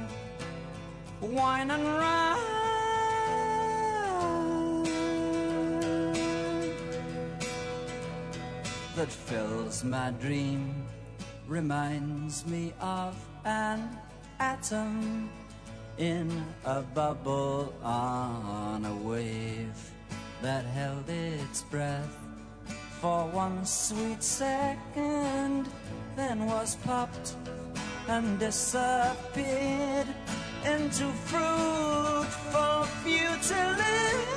wine 1.20 1.70
and 1.70 1.84
rhyme 1.84 2.64
that 8.96 9.10
fills 9.10 9.84
my 9.84 10.10
dream 10.12 10.86
reminds 11.46 12.46
me 12.46 12.72
of 12.80 13.14
an 13.44 13.98
atom 14.38 15.28
in 15.98 16.44
a 16.64 16.82
bubble 16.82 17.72
on 17.82 18.84
a 18.84 18.94
wave 18.96 19.90
that 20.42 20.64
held 20.64 21.08
its 21.08 21.62
breath 21.62 22.18
for 23.00 23.26
one 23.28 23.64
sweet 23.64 24.22
second, 24.22 25.68
then 26.16 26.46
was 26.46 26.76
popped 26.76 27.34
and 28.08 28.38
disappeared 28.38 30.08
into 30.64 31.06
fruitful 31.28 32.84
futility. 33.02 34.33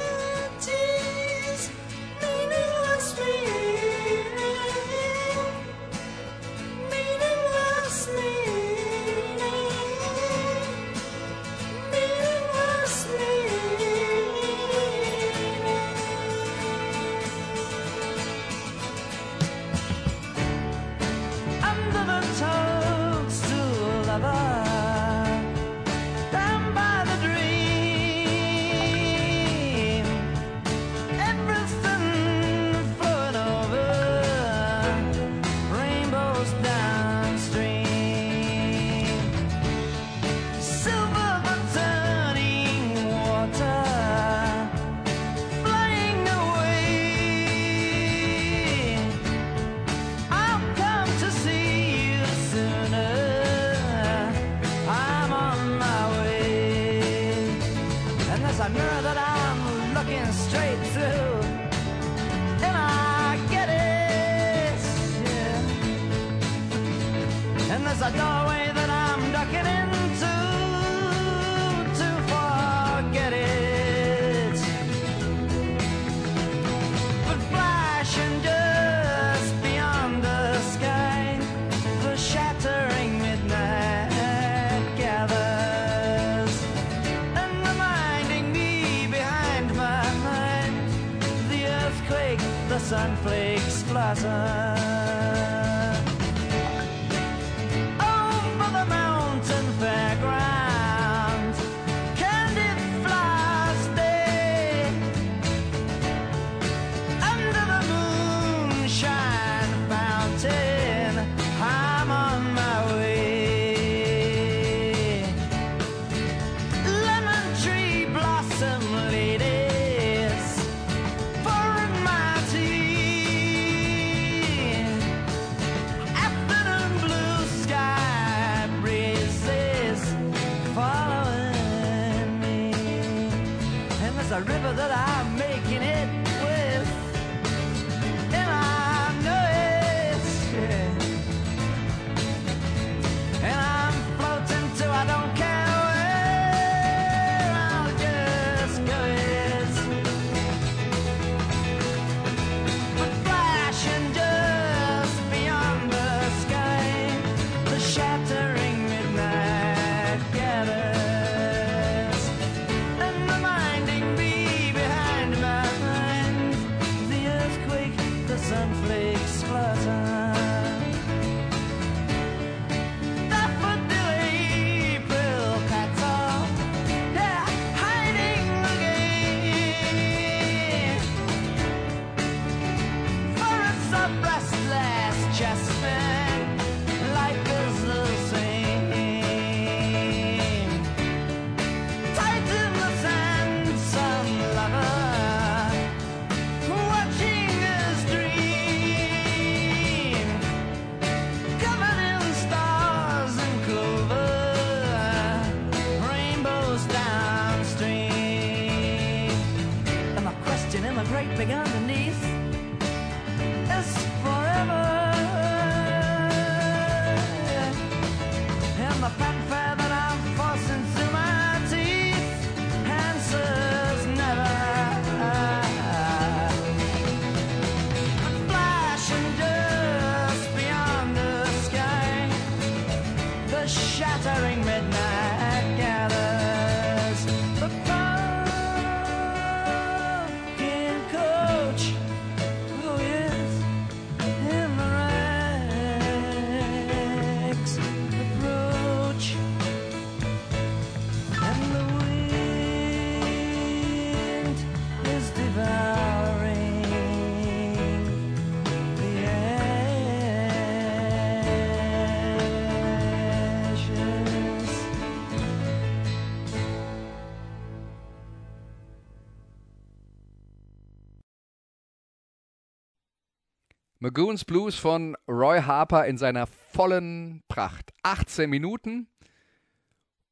Magoons 274.08 274.46
Blues 274.46 274.76
von 274.78 275.18
Roy 275.28 275.60
Harper 275.60 276.06
in 276.06 276.18
seiner 276.18 276.48
vollen 276.48 277.44
Pracht. 277.50 277.92
18 278.04 278.50
Minuten 278.50 279.10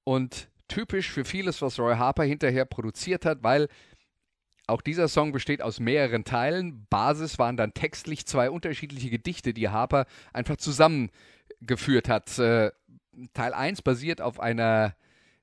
und 0.06 0.48
typisch 0.70 1.12
für 1.12 1.26
vieles, 1.26 1.62
was 1.62 1.78
Roy 1.78 1.96
Harper 1.96 2.24
hinterher 2.24 2.64
produziert 2.64 3.26
hat, 3.26 3.44
weil 3.44 3.68
auch 4.66 4.80
dieser 4.80 5.10
Song 5.10 5.34
besteht 5.34 5.62
aus 5.62 5.82
mehreren 5.82 6.24
Teilen. 6.24 6.88
Basis 6.90 7.38
waren 7.38 7.58
dann 7.58 7.74
textlich 7.74 8.26
zwei 8.26 8.50
unterschiedliche 8.50 9.10
Gedichte, 9.10 9.54
die 9.54 9.68
Harper 9.68 10.06
einfach 10.32 10.56
zusammengeführt 10.56 12.08
hat. 12.08 12.40
Äh, 12.40 12.72
Teil 13.34 13.54
1 13.54 13.82
basiert 13.82 14.22
auf 14.22 14.40
einer 14.40 14.96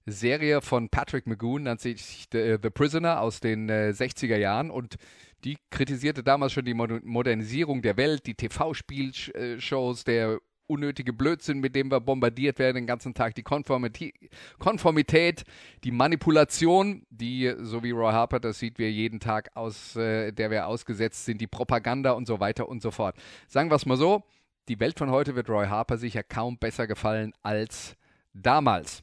Serie 0.06 0.62
von 0.62 0.88
Patrick 0.88 1.26
McGoon, 1.26 1.64
nennt 1.64 1.82
sich 1.82 2.28
The, 2.32 2.56
The 2.62 2.70
Prisoner 2.70 3.20
aus 3.20 3.40
den 3.40 3.68
äh, 3.68 3.92
60er 3.94 4.38
Jahren 4.38 4.70
und 4.70 4.96
die 5.44 5.58
kritisierte 5.70 6.22
damals 6.22 6.52
schon 6.52 6.64
die 6.64 6.74
Modernisierung 6.74 7.82
der 7.82 7.96
Welt, 7.96 8.26
die 8.26 8.34
TV-Spielshows, 8.34 10.04
der 10.04 10.38
unnötige 10.66 11.12
Blödsinn, 11.12 11.60
mit 11.60 11.74
dem 11.74 11.90
wir 11.90 12.00
bombardiert 12.00 12.58
werden 12.58 12.76
den 12.76 12.86
ganzen 12.86 13.14
Tag, 13.14 13.34
die 13.34 13.42
Konformität, 13.42 15.44
die 15.84 15.90
Manipulation, 15.90 17.04
die, 17.10 17.52
so 17.58 17.82
wie 17.82 17.90
Roy 17.90 18.12
Harper 18.12 18.40
das 18.40 18.58
sieht, 18.58 18.78
wir 18.78 18.90
jeden 18.90 19.20
Tag 19.20 19.50
aus, 19.54 19.96
äh, 19.96 20.32
der 20.32 20.50
wir 20.50 20.66
ausgesetzt 20.66 21.24
sind, 21.24 21.40
die 21.40 21.46
Propaganda 21.46 22.12
und 22.12 22.26
so 22.26 22.40
weiter 22.40 22.68
und 22.68 22.80
so 22.80 22.90
fort. 22.90 23.16
Sagen 23.48 23.70
wir 23.70 23.76
es 23.76 23.86
mal 23.86 23.96
so, 23.96 24.24
die 24.68 24.80
Welt 24.80 24.98
von 24.98 25.10
heute 25.10 25.34
wird 25.34 25.50
Roy 25.50 25.66
Harper 25.66 25.98
sicher 25.98 26.22
kaum 26.22 26.58
besser 26.58 26.86
gefallen 26.86 27.32
als 27.42 27.96
damals. 28.32 29.02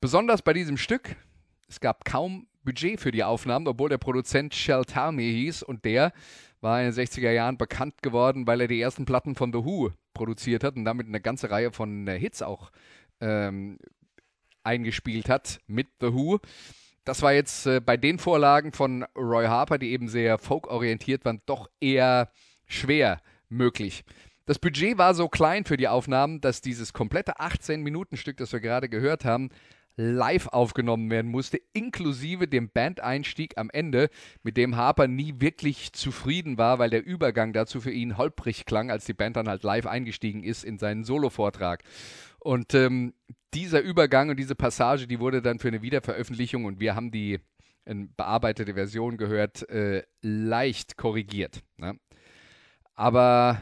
Besonders 0.00 0.42
bei 0.42 0.52
diesem 0.52 0.76
Stück, 0.76 1.16
es 1.68 1.80
gab 1.80 2.04
kaum 2.04 2.48
Budget 2.64 3.00
für 3.00 3.10
die 3.10 3.24
Aufnahmen, 3.24 3.66
obwohl 3.66 3.88
der 3.88 3.98
Produzent 3.98 4.54
Shell 4.54 4.84
Talmy 4.84 5.30
hieß 5.30 5.62
und 5.62 5.84
der 5.84 6.12
war 6.60 6.80
in 6.80 6.92
den 6.92 6.94
60er 6.94 7.30
Jahren 7.30 7.56
bekannt 7.56 8.02
geworden, 8.02 8.46
weil 8.46 8.60
er 8.60 8.68
die 8.68 8.80
ersten 8.80 9.04
Platten 9.04 9.34
von 9.34 9.52
The 9.52 9.64
Who 9.64 9.90
produziert 10.14 10.64
hat 10.64 10.76
und 10.76 10.84
damit 10.84 11.06
eine 11.06 11.20
ganze 11.20 11.50
Reihe 11.50 11.72
von 11.72 12.06
äh, 12.06 12.18
Hits 12.18 12.42
auch 12.42 12.70
ähm, 13.20 13.78
eingespielt 14.62 15.28
hat 15.28 15.60
mit 15.66 15.88
The 16.00 16.12
Who. 16.12 16.38
Das 17.04 17.22
war 17.22 17.32
jetzt 17.32 17.66
äh, 17.66 17.80
bei 17.80 17.96
den 17.96 18.18
Vorlagen 18.18 18.72
von 18.72 19.04
Roy 19.16 19.46
Harper, 19.46 19.78
die 19.78 19.90
eben 19.92 20.08
sehr 20.08 20.38
folk-orientiert 20.38 21.24
waren, 21.24 21.40
doch 21.46 21.70
eher 21.80 22.30
schwer 22.66 23.22
möglich. 23.48 24.04
Das 24.46 24.58
Budget 24.58 24.98
war 24.98 25.14
so 25.14 25.28
klein 25.28 25.64
für 25.64 25.76
die 25.76 25.88
Aufnahmen, 25.88 26.40
dass 26.40 26.60
dieses 26.60 26.92
komplette 26.92 27.38
18-Minuten-Stück, 27.38 28.36
das 28.36 28.52
wir 28.52 28.60
gerade 28.60 28.88
gehört 28.88 29.24
haben, 29.24 29.50
live 29.96 30.48
aufgenommen 30.48 31.10
werden 31.10 31.30
musste, 31.30 31.60
inklusive 31.72 32.48
dem 32.48 32.70
Bandeinstieg 32.70 33.58
am 33.58 33.70
Ende, 33.70 34.08
mit 34.42 34.56
dem 34.56 34.76
Harper 34.76 35.08
nie 35.08 35.34
wirklich 35.38 35.92
zufrieden 35.92 36.58
war, 36.58 36.78
weil 36.78 36.90
der 36.90 37.04
Übergang 37.04 37.52
dazu 37.52 37.80
für 37.80 37.90
ihn 37.90 38.16
holprig 38.16 38.64
klang, 38.64 38.90
als 38.90 39.04
die 39.04 39.14
Band 39.14 39.36
dann 39.36 39.48
halt 39.48 39.62
live 39.62 39.86
eingestiegen 39.86 40.42
ist 40.42 40.64
in 40.64 40.78
seinen 40.78 41.04
Solo-Vortrag. 41.04 41.82
Und 42.38 42.74
ähm, 42.74 43.12
dieser 43.52 43.80
Übergang 43.80 44.30
und 44.30 44.38
diese 44.38 44.54
Passage, 44.54 45.06
die 45.06 45.20
wurde 45.20 45.42
dann 45.42 45.58
für 45.58 45.68
eine 45.68 45.82
Wiederveröffentlichung 45.82 46.64
und 46.64 46.80
wir 46.80 46.94
haben 46.94 47.10
die 47.10 47.40
äh, 47.84 47.94
bearbeitete 48.16 48.74
Version 48.74 49.16
gehört, 49.16 49.68
äh, 49.68 50.04
leicht 50.22 50.96
korrigiert. 50.96 51.62
Ne? 51.76 51.98
Aber 52.94 53.60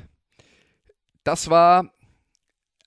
das 1.24 1.50
war 1.50 1.92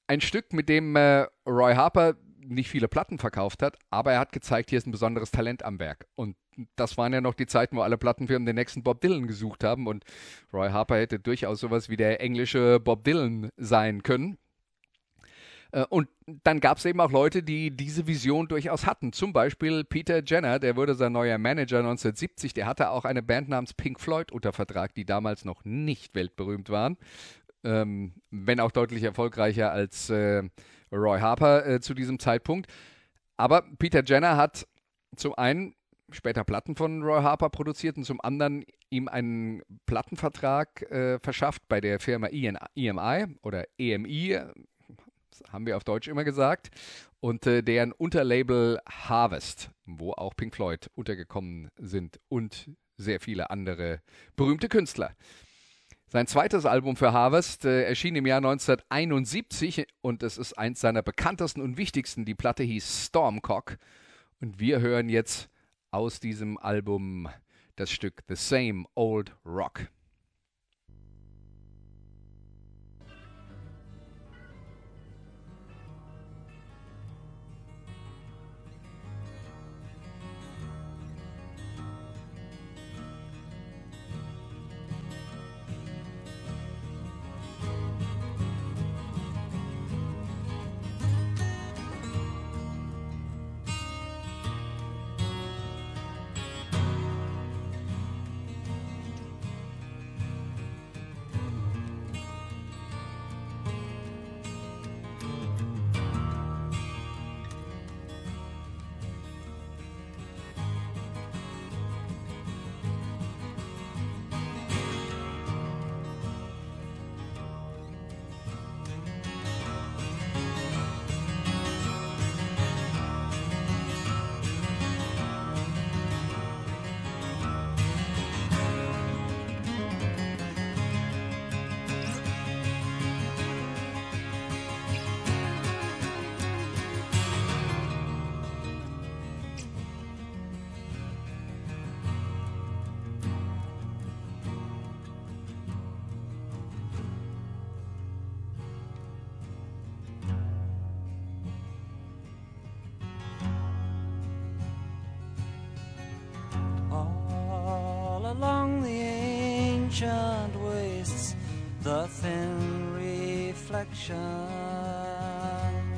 ein 0.08 0.22
Stück, 0.22 0.54
mit 0.54 0.68
dem 0.70 0.96
äh, 0.96 1.28
Roy 1.46 1.76
Harper 1.76 2.16
nicht 2.44 2.70
viele 2.70 2.88
Platten 2.88 3.18
verkauft 3.18 3.62
hat, 3.64 3.78
aber 3.90 4.14
er 4.14 4.20
hat 4.20 4.32
gezeigt, 4.32 4.70
hier 4.70 4.78
ist 4.78 4.88
ein 4.88 4.92
besonderes 4.92 5.32
Talent 5.32 5.64
am 5.64 5.80
Werk. 5.80 6.08
Und 6.16 6.36
das 6.76 6.98
waren 6.98 7.14
ja 7.14 7.22
noch 7.22 7.34
die 7.34 7.46
Zeiten, 7.46 7.78
wo 7.78 7.82
alle 7.82 7.98
Plattenfirmen 7.98 8.46
den 8.46 8.56
nächsten 8.56 8.84
Bob 8.84 9.02
Dylan 9.02 9.28
gesucht 9.28 9.64
haben 9.64 9.88
und 9.88 10.04
Roy 10.54 10.70
Harper 10.70 10.98
hätte 10.98 11.20
durchaus 11.20 11.60
sowas 11.60 11.90
wie 11.90 11.98
der 11.98 12.22
englische 12.22 12.80
Bob 12.80 13.04
Dylan 13.04 13.50
sein 13.58 14.04
können. 14.04 14.38
Äh, 15.72 15.86
und 15.90 16.08
dann 16.44 16.60
gab 16.60 16.78
es 16.78 16.86
eben 16.86 17.00
auch 17.00 17.12
Leute, 17.12 17.44
die 17.44 17.76
diese 17.76 18.08
Vision 18.08 18.48
durchaus 18.48 18.86
hatten. 18.86 19.14
Zum 19.14 19.34
Beispiel 19.34 19.84
Peter 19.84 20.24
Jenner, 20.24 20.60
der 20.60 20.76
wurde 20.76 20.96
sein 20.96 21.14
neuer 21.14 21.38
Manager 21.38 21.80
1970. 21.80 22.54
Der 22.54 22.66
hatte 22.66 22.90
auch 22.92 23.06
eine 23.06 23.24
Band 23.24 23.50
namens 23.50 23.74
Pink 23.74 24.00
Floyd 24.00 24.32
unter 24.32 24.54
Vertrag, 24.54 24.94
die 24.94 25.06
damals 25.06 25.46
noch 25.46 25.64
nicht 25.66 26.16
weltberühmt 26.16 26.70
waren. 26.70 26.98
Ähm, 27.64 28.14
wenn 28.32 28.60
auch 28.60 28.72
deutlich 28.72 29.04
erfolgreicher 29.04 29.72
als 29.72 30.10
äh, 30.10 30.44
Roy 30.92 31.20
Harper 31.20 31.66
äh, 31.66 31.80
zu 31.80 31.94
diesem 31.94 32.20
Zeitpunkt. 32.20 32.72
Aber 33.38 33.64
Peter 33.80 34.04
Jenner 34.04 34.38
hat 34.38 34.68
zum 35.16 35.34
einen 35.36 35.76
später 36.12 36.44
Platten 36.44 36.76
von 36.76 37.04
Roy 37.04 37.22
Harper 37.22 37.50
produziert 37.50 37.98
und 37.98 38.04
zum 38.04 38.22
anderen 38.22 38.66
ihm 38.90 39.08
einen 39.08 39.62
Plattenvertrag 39.86 40.82
äh, 40.92 41.20
verschafft 41.20 41.64
bei 41.68 41.82
der 41.82 42.00
Firma 42.00 42.28
EMI 42.28 43.38
oder 43.42 43.66
EMI, 43.78 44.40
haben 45.52 45.66
wir 45.66 45.78
auf 45.78 45.84
Deutsch 45.84 46.08
immer 46.08 46.24
gesagt, 46.24 46.70
und 47.20 47.46
äh, 47.48 47.62
deren 47.62 47.94
Unterlabel 47.94 48.80
Harvest, 48.90 49.72
wo 49.86 50.12
auch 50.12 50.36
Pink 50.36 50.56
Floyd 50.56 50.90
untergekommen 50.96 51.70
sind 51.78 52.20
und 52.28 52.70
sehr 52.98 53.20
viele 53.20 53.50
andere 53.50 54.02
berühmte 54.36 54.70
Künstler. 54.70 55.16
Sein 56.12 56.28
zweites 56.28 56.66
Album 56.66 56.98
für 56.98 57.14
Harvest 57.14 57.64
äh, 57.64 57.84
erschien 57.84 58.18
im 58.18 58.26
Jahr 58.26 58.40
1971 58.40 59.88
und 60.02 60.24
es 60.24 60.38
ist 60.38 60.58
eins 60.58 60.82
seiner 60.82 61.02
bekanntesten 61.02 61.62
und 61.62 61.78
wichtigsten. 61.78 62.26
Die 62.26 62.36
Platte 62.36 62.64
hieß 62.64 63.06
Stormcock 63.06 63.78
und 64.42 64.60
wir 64.60 64.82
hören 64.82 65.08
jetzt 65.08 65.48
aus 65.90 66.20
diesem 66.20 66.58
Album 66.58 67.30
das 67.78 67.92
Stück 67.92 68.24
The 68.28 68.36
Same 68.36 68.84
Old 68.94 69.34
Rock. 69.46 69.88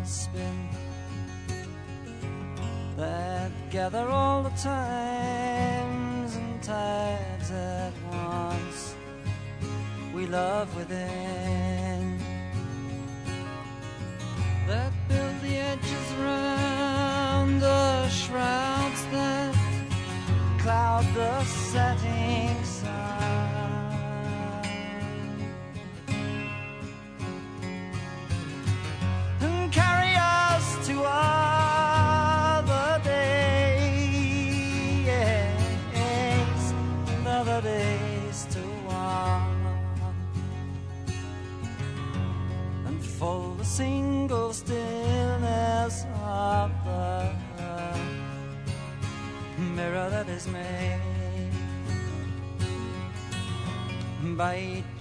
Spin 0.03 0.69
that 2.97 3.51
gather 3.71 4.09
all 4.09 4.43
the 4.43 4.49
times 4.49 5.32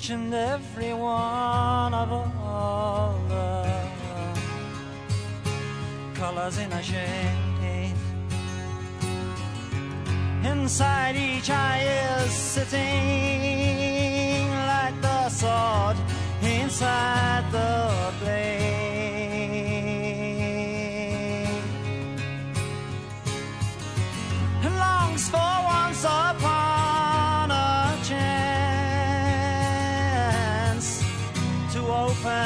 each 0.02 0.10
and 0.10 0.34
every 0.34 0.92
one 0.92 1.31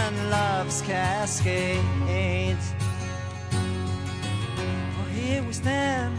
open 0.07 0.31
love's 0.31 0.83
cascades. 0.83 2.73
For 3.51 5.11
here 5.11 5.43
we 5.43 5.53
stand, 5.53 6.17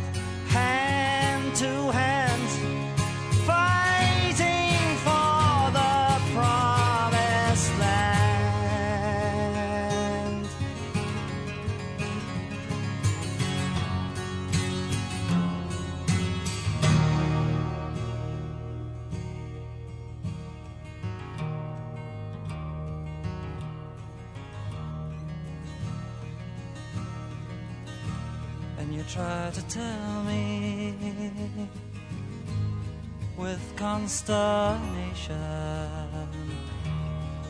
consternation 34.08 35.36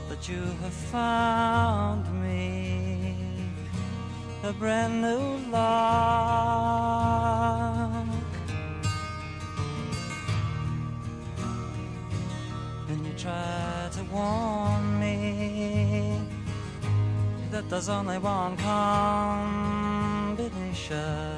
that 0.10 0.28
you 0.28 0.42
have 0.64 0.74
found 0.74 2.04
me 2.24 3.16
a 4.44 4.52
brand 4.54 5.00
new 5.00 5.38
love. 5.52 6.50
And 12.90 13.06
you 13.06 13.14
try 13.14 13.90
to 13.92 14.04
warn 14.06 15.00
me 15.00 16.20
that 17.52 17.70
there's 17.70 17.88
only 17.88 18.18
one 18.18 18.58
combination. 18.58 21.37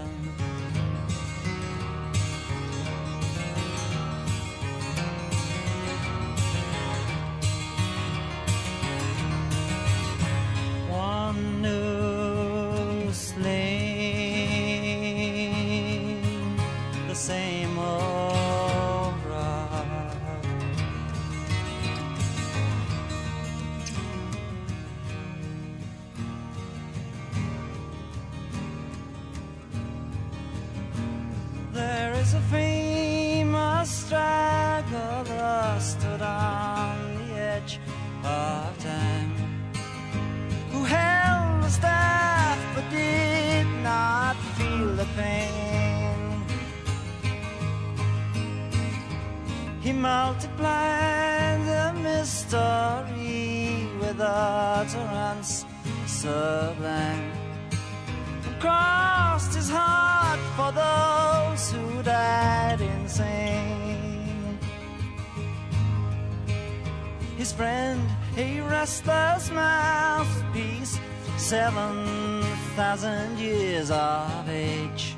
Friend, 67.59 68.01
a 68.37 68.61
restless 68.61 69.51
mouthpiece, 69.51 70.97
seven 71.35 72.41
thousand 72.77 73.37
years 73.37 73.91
of 73.91 74.47
age. 74.47 75.17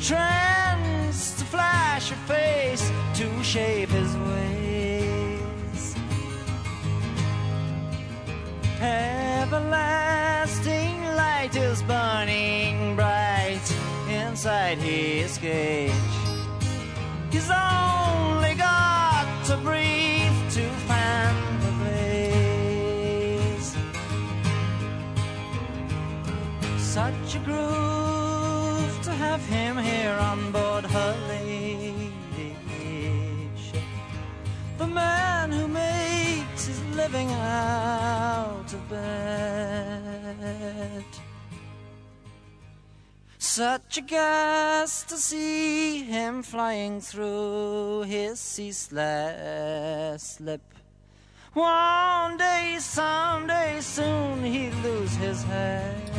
Trends 0.00 1.34
to 1.38 1.44
flash 1.44 2.12
a 2.12 2.14
face 2.30 2.92
to 3.14 3.42
shape 3.42 3.88
his 3.88 4.16
ways. 4.16 5.96
Everlasting 8.80 9.74
light 11.22 11.56
is 11.56 11.82
burning 11.82 12.94
bright 12.94 13.66
inside 14.08 14.78
his 14.78 15.38
cage. 15.38 15.92
He's 17.32 17.50
only 17.50 18.54
got 18.54 19.26
to 19.46 19.56
breathe 19.56 20.01
Such 26.92 27.36
a 27.36 27.38
groove 27.38 29.00
to 29.04 29.12
have 29.12 29.42
him 29.46 29.78
here 29.78 30.12
on 30.12 30.52
board 30.52 30.84
her 30.84 31.16
lady 31.26 32.12
ship. 33.56 33.80
The 34.76 34.88
man 34.88 35.52
who 35.52 35.68
makes 35.68 36.66
his 36.66 36.84
living 36.94 37.30
out 37.30 38.70
of 38.70 38.90
bed. 38.90 41.04
Such 43.38 43.96
a 43.96 44.02
gas 44.02 45.02
to 45.04 45.16
see 45.16 46.02
him 46.02 46.42
flying 46.42 47.00
through 47.00 48.02
his 48.02 48.38
ceaseless 48.38 50.38
lip. 50.40 50.60
One 51.54 52.38
day, 52.38 52.76
someday, 52.78 53.80
soon 53.80 54.42
he'd 54.42 54.74
lose 54.82 55.14
his 55.16 55.42
head. 55.42 56.10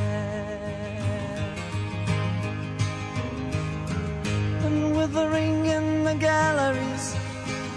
And 4.64 4.96
with 4.96 5.14
the 5.14 5.28
ring 5.30 5.66
in 5.66 6.04
the 6.04 6.14
galleries, 6.14 7.16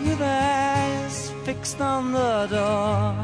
with 0.03 0.21
eyes 0.21 1.33
fixed 1.45 1.81
on 1.81 2.13
the 2.13 2.47
door. 2.51 3.15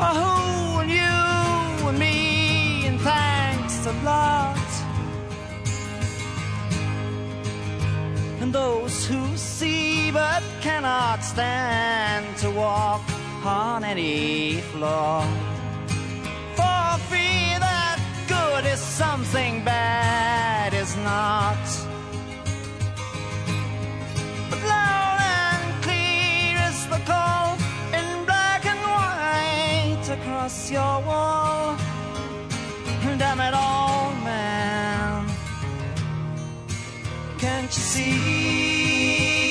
Oh, 0.00 0.78
and 0.82 0.90
you 0.90 1.88
and 1.88 1.96
me, 1.96 2.86
and 2.88 3.00
thanks 3.00 3.86
a 3.86 3.92
lot. 4.02 4.59
Those 8.52 9.06
who 9.06 9.36
see 9.36 10.10
but 10.10 10.42
cannot 10.60 11.22
stand 11.22 12.36
to 12.38 12.50
walk 12.50 13.02
on 13.44 13.84
any 13.84 14.60
floor. 14.72 15.22
For 16.56 16.98
fear 17.08 17.58
that 17.60 17.98
good 18.26 18.66
is 18.66 18.80
something 18.80 19.64
bad 19.64 20.74
is 20.74 20.96
not. 20.96 21.62
But 24.50 24.62
loud 24.64 25.20
and 25.20 25.82
clear 25.84 26.58
is 26.70 26.86
the 26.88 27.00
call 27.06 27.54
in 27.94 28.24
black 28.26 28.66
and 28.66 28.80
white 28.80 30.08
across 30.10 30.70
your 30.72 31.00
wall. 31.06 31.76
Damn 33.16 33.40
it 33.40 33.54
all, 33.54 34.12
Can't 37.40 37.64
you 37.64 37.82
see? 37.82 39.49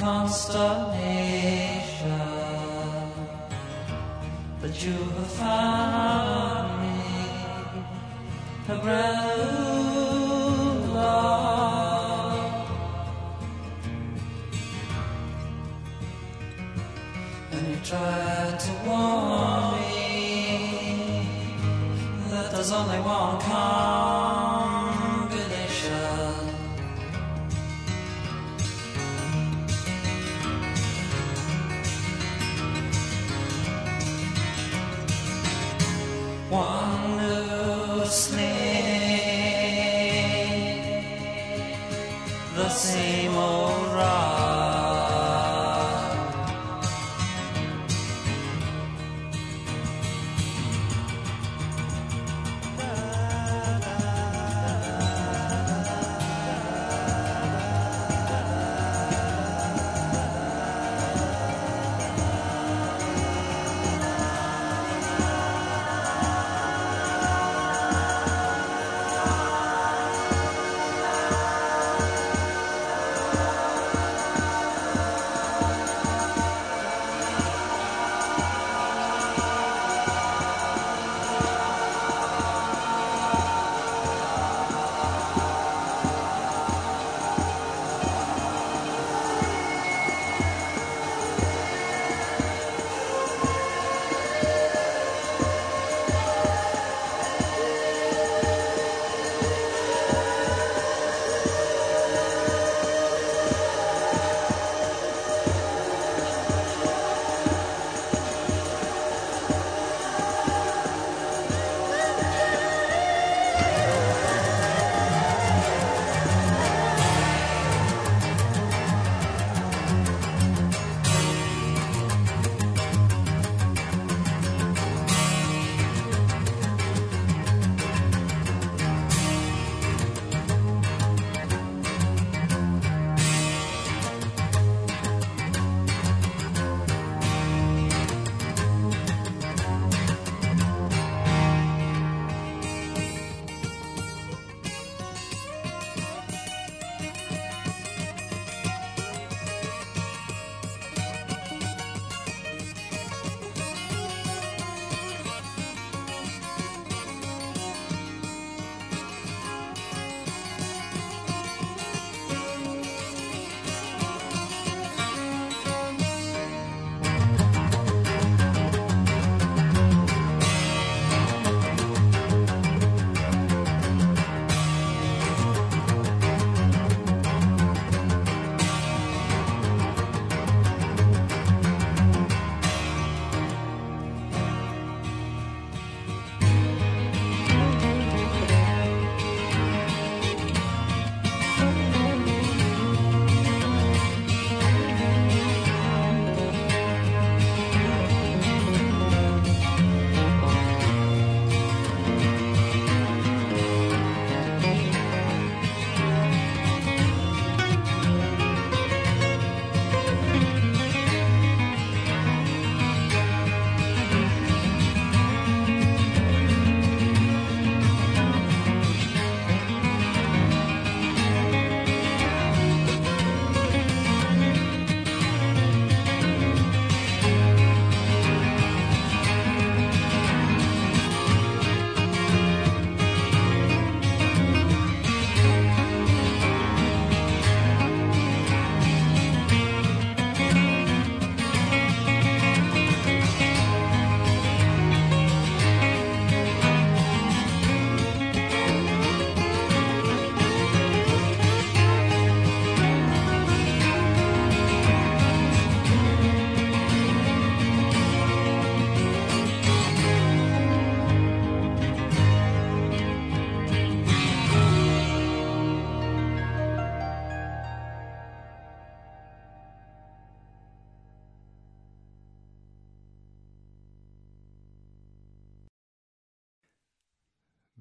Constellation 0.00 1.10
that 4.62 4.82
you 4.82 4.92
have 4.92 5.32
found 5.32 6.80
me 6.80 7.00
brand 8.82 9.92
new 9.92 10.94
love. 10.94 12.40
And 17.52 17.68
you 17.68 17.76
tried 17.84 18.58
to 18.58 18.72
warn 18.86 19.80
me 19.80 21.26
that 22.30 22.50
there's 22.52 22.72
only 22.72 23.00
one 23.00 23.38
combination. 23.40 24.79
黄 36.50 37.09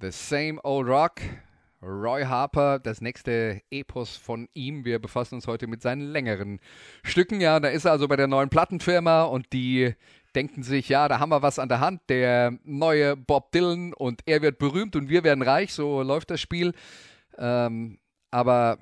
The 0.09 0.13
Same 0.13 0.59
Old 0.63 0.87
Rock. 0.87 1.21
Roy 1.83 2.23
Harper, 2.25 2.79
das 2.79 2.99
nächste 2.99 3.61
Epos 3.69 4.17
von 4.17 4.49
ihm. 4.55 4.83
Wir 4.83 4.97
befassen 4.97 5.35
uns 5.35 5.45
heute 5.45 5.67
mit 5.67 5.83
seinen 5.83 6.01
längeren 6.01 6.59
Stücken. 7.03 7.39
Ja, 7.39 7.59
da 7.59 7.67
ist 7.67 7.85
er 7.85 7.91
also 7.91 8.07
bei 8.07 8.15
der 8.15 8.25
neuen 8.25 8.49
Plattenfirma 8.49 9.23
und 9.23 9.53
die 9.53 9.93
denken 10.33 10.63
sich, 10.63 10.89
ja, 10.89 11.07
da 11.07 11.19
haben 11.19 11.29
wir 11.29 11.43
was 11.43 11.59
an 11.59 11.69
der 11.69 11.79
Hand. 11.79 12.01
Der 12.09 12.57
neue 12.63 13.15
Bob 13.17 13.51
Dylan 13.51 13.93
und 13.93 14.21
er 14.25 14.41
wird 14.41 14.57
berühmt 14.57 14.95
und 14.95 15.09
wir 15.09 15.23
werden 15.23 15.43
reich. 15.43 15.75
So 15.75 16.01
läuft 16.01 16.31
das 16.31 16.41
Spiel. 16.41 16.73
Ähm, 17.37 17.99
aber 18.31 18.79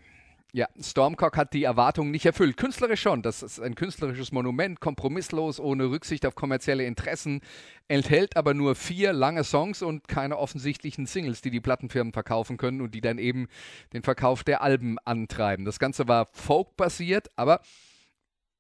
Ja, 0.58 0.68
Stormcock 0.82 1.38
hat 1.38 1.54
die 1.54 1.66
Erwartungen 1.66 2.10
nicht 2.10 2.26
erfüllt. 2.26 2.58
Künstlerisch 2.58 3.02
schon. 3.02 3.22
Das 3.22 3.44
ist 3.44 3.60
ein 3.60 3.76
künstlerisches 3.76 4.32
Monument, 4.32 4.80
kompromisslos, 4.80 5.60
ohne 5.60 5.92
Rücksicht 5.92 6.26
auf 6.26 6.34
kommerzielle 6.34 6.84
Interessen, 6.84 7.42
enthält 7.88 8.36
aber 8.36 8.56
nur 8.56 8.74
vier 8.74 9.14
lange 9.14 9.44
Songs 9.44 9.84
und 9.84 10.08
keine 10.08 10.36
offensichtlichen 10.40 11.06
Singles, 11.06 11.42
die 11.42 11.52
die 11.52 11.62
Plattenfirmen 11.62 12.12
verkaufen 12.12 12.58
können 12.58 12.82
und 12.82 12.96
die 12.96 13.02
dann 13.02 13.20
eben 13.20 13.50
den 13.94 14.02
Verkauf 14.02 14.44
der 14.44 14.64
Alben 14.64 14.98
antreiben. 15.06 15.64
Das 15.64 15.78
Ganze 15.78 16.08
war 16.08 16.28
Folk-basiert, 16.32 17.28
aber 17.36 17.62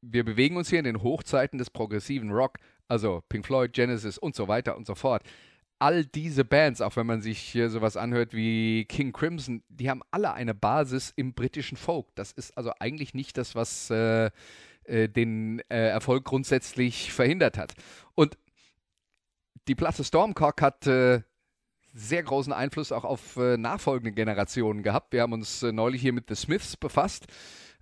wir 0.01 0.23
bewegen 0.23 0.55
uns 0.55 0.69
hier 0.69 0.77
in 0.77 0.85
den 0.85 1.01
Hochzeiten 1.01 1.57
des 1.57 1.71
progressiven 1.71 2.29
Rock, 2.29 2.59
also 2.87 3.23
Pink 3.27 3.47
Floyd, 3.47 3.73
Genesis 3.73 4.19
und 4.19 4.35
so 4.35 4.47
weiter 4.47 4.77
und 4.77 4.85
so 4.85 4.93
fort 4.93 5.23
all 5.79 6.05
diese 6.05 6.43
Bands, 6.43 6.81
auch 6.81 6.95
wenn 6.95 7.05
man 7.05 7.21
sich 7.21 7.39
hier 7.39 7.69
sowas 7.69 7.97
anhört 7.97 8.33
wie 8.33 8.85
King 8.85 9.13
Crimson, 9.13 9.63
die 9.69 9.89
haben 9.89 10.01
alle 10.11 10.33
eine 10.33 10.53
Basis 10.53 11.13
im 11.15 11.33
britischen 11.33 11.77
Folk. 11.77 12.07
Das 12.15 12.31
ist 12.31 12.57
also 12.57 12.71
eigentlich 12.79 13.13
nicht 13.13 13.37
das, 13.37 13.55
was 13.55 13.89
äh, 13.89 14.31
äh, 14.85 15.09
den 15.09 15.59
äh, 15.69 15.89
Erfolg 15.89 16.25
grundsätzlich 16.25 17.13
verhindert 17.13 17.57
hat. 17.57 17.73
Und 18.15 18.37
die 19.67 19.75
Platte 19.75 20.03
Stormcock 20.03 20.61
hat 20.61 20.87
äh, 20.87 21.21
sehr 21.93 22.23
großen 22.23 22.53
Einfluss 22.53 22.91
auch 22.91 23.03
auf 23.03 23.37
äh, 23.37 23.57
nachfolgende 23.57 24.13
Generationen 24.13 24.83
gehabt. 24.83 25.13
Wir 25.13 25.21
haben 25.21 25.33
uns 25.33 25.61
äh, 25.61 25.71
neulich 25.71 26.01
hier 26.01 26.13
mit 26.13 26.29
The 26.29 26.35
Smiths 26.35 26.77
befasst, 26.77 27.27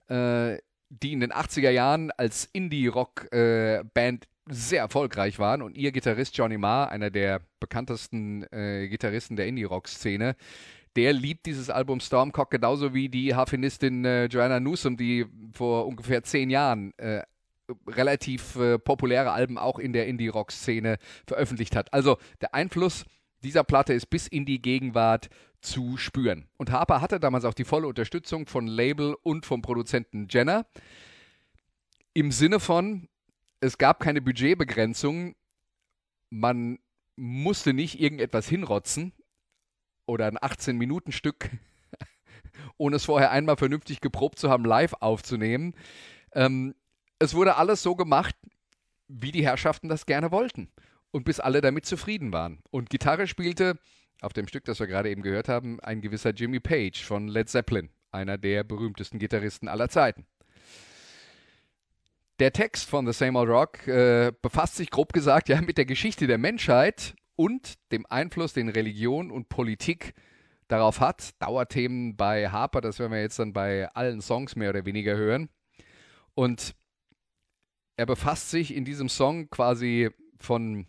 die 0.08 1.14
in 1.14 1.20
den 1.20 1.34
80er 1.34 1.72
Jahren 1.72 2.12
als 2.12 2.48
Indie-Rock-Band 2.54 4.28
sehr 4.48 4.82
erfolgreich 4.82 5.40
waren 5.40 5.62
und 5.62 5.76
ihr 5.76 5.92
Gitarrist 5.92 6.38
Johnny 6.38 6.58
Marr, 6.58 6.90
einer 6.90 7.10
der 7.10 7.42
bekanntesten 7.60 8.44
äh, 8.52 8.88
Gitarristen 8.88 9.36
der 9.36 9.48
Indie-Rock-Szene, 9.48 10.36
der 10.96 11.14
liebt 11.14 11.46
dieses 11.46 11.70
Album 11.70 12.00
Stormcock 12.00 12.52
genauso 12.52 12.94
wie 12.94 13.10
die 13.10 13.36
Harfenistin 13.36 14.06
äh, 14.06 14.26
Joanna 14.26 14.60
Newsom, 14.60 14.98
die 14.98 15.26
vor 15.54 15.88
ungefähr 15.88 16.24
zehn 16.24 16.50
Jahren 16.50 16.94
äh, 16.98 17.24
relativ 17.88 18.56
äh, 18.56 18.78
populäre 18.78 19.32
Alben 19.32 19.58
auch 19.58 19.80
in 19.80 19.94
der 19.94 20.08
Indie-Rock-Szene 20.08 20.98
veröffentlicht 21.28 21.76
hat. 21.76 21.94
Also 21.94 22.18
der 22.42 22.54
Einfluss 22.54 23.06
dieser 23.44 23.64
Platte 23.64 23.94
ist 23.94 24.08
bis 24.08 24.28
in 24.28 24.46
die 24.46 24.62
Gegenwart 24.62 25.30
zu 25.62 25.98
spüren. 25.98 26.48
Und 26.58 26.72
Harper 26.72 27.02
hatte 27.02 27.20
damals 27.20 27.46
auch 27.46 27.54
die 27.54 27.64
volle 27.64 27.88
Unterstützung 27.88 28.48
von 28.48 28.68
Label 28.68 29.16
und 29.24 29.46
vom 29.46 29.62
Produzenten 29.62 30.28
Jenner. 30.30 30.66
Im 32.14 32.32
Sinne 32.32 32.60
von, 32.60 33.10
es 33.60 33.78
gab 33.78 34.00
keine 34.00 34.22
Budgetbegrenzung. 34.22 35.36
Man 36.30 36.80
musste 37.16 37.74
nicht 37.74 38.00
irgendetwas 38.00 38.48
hinrotzen 38.48 39.14
oder 40.06 40.28
ein 40.28 40.38
18-Minuten-Stück, 40.38 41.50
ohne 42.78 42.98
es 42.98 43.06
vorher 43.06 43.32
einmal 43.32 43.58
vernünftig 43.58 44.02
geprobt 44.02 44.40
zu 44.40 44.50
haben, 44.50 44.66
live 44.66 44.94
aufzunehmen. 45.00 45.74
Ähm, 46.34 46.76
es 47.20 47.34
wurde 47.34 47.56
alles 47.56 47.82
so 47.82 47.96
gemacht, 47.96 48.36
wie 49.08 49.32
die 49.32 49.46
Herrschaften 49.46 49.88
das 49.88 50.06
gerne 50.06 50.32
wollten. 50.32 50.70
Und 51.12 51.24
bis 51.24 51.40
alle 51.40 51.62
damit 51.62 51.86
zufrieden 51.86 52.34
waren. 52.34 52.60
Und 52.72 52.90
Gitarre 52.90 53.26
spielte 53.26 53.80
auf 54.20 54.34
dem 54.34 54.50
Stück, 54.50 54.66
das 54.66 54.80
wir 54.80 54.88
gerade 54.88 55.10
eben 55.10 55.22
gehört 55.22 55.48
haben, 55.48 55.80
ein 55.80 56.02
gewisser 56.02 56.32
Jimmy 56.32 56.60
Page 56.60 57.02
von 57.06 57.30
Led 57.30 57.48
Zeppelin, 57.48 57.90
einer 58.12 58.38
der 58.38 58.66
berühmtesten 58.66 59.18
Gitarristen 59.18 59.70
aller 59.70 59.88
Zeiten. 59.88 60.26
Der 62.40 62.52
Text 62.52 62.90
von 62.90 63.06
The 63.06 63.14
Same 63.14 63.40
Old 63.40 63.50
Rock 63.50 63.88
äh, 63.88 64.34
befasst 64.42 64.76
sich 64.76 64.92
grob 64.92 65.14
gesagt 65.14 65.48
ja 65.48 65.62
mit 65.62 65.78
der 65.78 65.86
Geschichte 65.86 66.28
der 66.28 66.38
Menschheit 66.38 67.16
und 67.38 67.76
dem 67.94 68.06
Einfluss, 68.10 68.52
den 68.52 68.68
Religion 68.68 69.32
und 69.32 69.48
Politik 69.48 70.14
darauf 70.68 71.00
hat. 71.00 71.42
Dauerthemen 71.42 72.18
bei 72.18 72.50
Harper, 72.50 72.82
das 72.82 73.00
werden 73.00 73.14
wir 73.14 73.22
jetzt 73.22 73.40
dann 73.40 73.54
bei 73.54 73.88
allen 73.94 74.20
Songs 74.20 74.58
mehr 74.58 74.72
oder 74.72 74.86
weniger 74.86 75.16
hören. 75.16 75.48
Und 76.34 76.76
er 77.96 78.06
befasst 78.06 78.50
sich 78.50 78.76
in 78.76 78.84
diesem 78.84 79.08
Song 79.08 79.50
quasi 79.50 80.10
von 80.38 80.88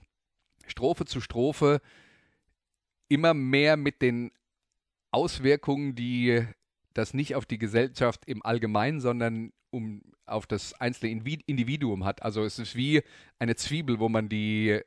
Strophe 0.66 1.04
zu 1.04 1.20
Strophe 1.20 1.80
immer 3.06 3.34
mehr 3.34 3.76
mit 3.76 4.02
den 4.02 4.32
Auswirkungen, 5.12 5.94
die 5.94 6.44
das 6.92 7.14
nicht 7.14 7.36
auf 7.36 7.46
die 7.46 7.58
Gesellschaft 7.58 8.26
im 8.26 8.44
Allgemeinen, 8.44 9.00
sondern 9.00 9.52
um 9.70 10.02
auf 10.26 10.46
das 10.46 10.74
einzelne 10.74 11.12
Individuum 11.46 12.04
hat. 12.04 12.22
Also 12.22 12.44
es 12.44 12.58
ist 12.58 12.76
wie 12.76 13.02
eine 13.38 13.56
Zwiebel, 13.56 13.98
wo 13.98 14.08
man 14.08 14.28
die 14.28 14.80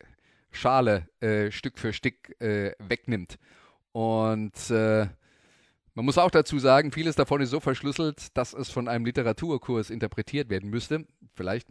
Schale 0.52 1.08
äh, 1.22 1.52
Stück 1.52 1.78
für 1.78 1.94
Stück 1.94 2.40
äh, 2.42 2.74
wegnimmt. 2.80 3.38
Und 3.92 4.70
äh, 4.70 5.08
man 5.94 6.06
muss 6.06 6.18
auch 6.18 6.32
dazu 6.32 6.60
sagen, 6.60 6.92
vieles 6.92 7.16
davon 7.16 7.42
ist 7.42 7.50
so 7.50 7.60
verschlüsselt, 7.60 8.38
dass 8.38 8.54
es 8.54 8.70
von 8.70 8.88
einem 8.88 9.06
Literaturkurs 9.06 9.90
interpretiert 9.90 10.50
werden 10.50 10.70
müsste. 10.70 11.06
Vielleicht 11.36 11.68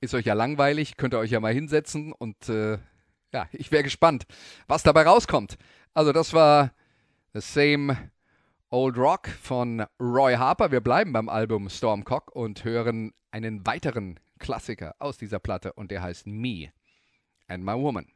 ist 0.00 0.14
euch 0.14 0.26
ja 0.26 0.34
langweilig, 0.34 0.96
könnt 0.96 1.14
ihr 1.14 1.18
euch 1.18 1.30
ja 1.30 1.40
mal 1.40 1.54
hinsetzen 1.54 2.12
und 2.12 2.48
äh, 2.48 2.78
ja, 3.32 3.48
ich 3.52 3.72
wäre 3.72 3.84
gespannt, 3.84 4.26
was 4.66 4.82
dabei 4.82 5.02
rauskommt. 5.02 5.56
Also 5.94 6.12
das 6.12 6.34
war 6.34 6.72
The 7.32 7.40
Same 7.40 8.11
Old 8.74 8.96
Rock 8.96 9.28
von 9.28 9.84
Roy 10.00 10.32
Harper. 10.32 10.72
Wir 10.72 10.80
bleiben 10.80 11.12
beim 11.12 11.28
Album 11.28 11.68
Stormcock 11.68 12.34
und 12.34 12.64
hören 12.64 13.12
einen 13.30 13.66
weiteren 13.66 14.18
Klassiker 14.38 14.94
aus 14.98 15.18
dieser 15.18 15.38
Platte 15.40 15.74
und 15.74 15.90
der 15.90 16.00
heißt 16.00 16.26
Me 16.26 16.72
and 17.48 17.62
My 17.66 17.74
Woman. 17.74 18.06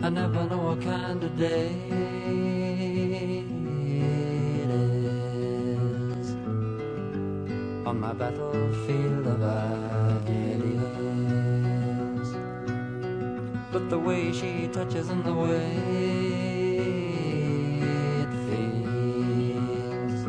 I 0.00 0.08
never 0.08 0.46
know 0.46 0.70
what 0.70 0.80
kind 0.80 1.22
of 1.22 1.36
day 1.36 2.17
on 7.88 7.98
my 8.00 8.12
battlefield 8.12 9.26
of 9.26 9.42
ideas. 9.42 10.82
But 13.72 13.88
the 13.88 13.98
way 13.98 14.30
she 14.30 14.68
touches 14.68 15.08
and 15.08 15.24
the 15.24 15.32
way 15.32 15.72
it 18.24 18.30
feels 18.46 20.20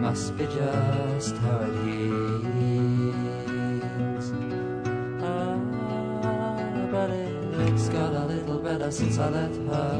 must 0.00 0.36
be 0.36 0.46
just 0.46 1.36
how 1.36 1.60
it 1.60 1.74
heals. 1.84 2.26
Ah, 5.22 5.56
but 6.90 7.10
it's 7.68 7.88
got 7.88 8.12
a 8.14 8.24
little 8.24 8.58
better 8.58 8.90
since 8.90 9.16
I 9.18 9.28
let 9.28 9.54
her. 9.68 9.92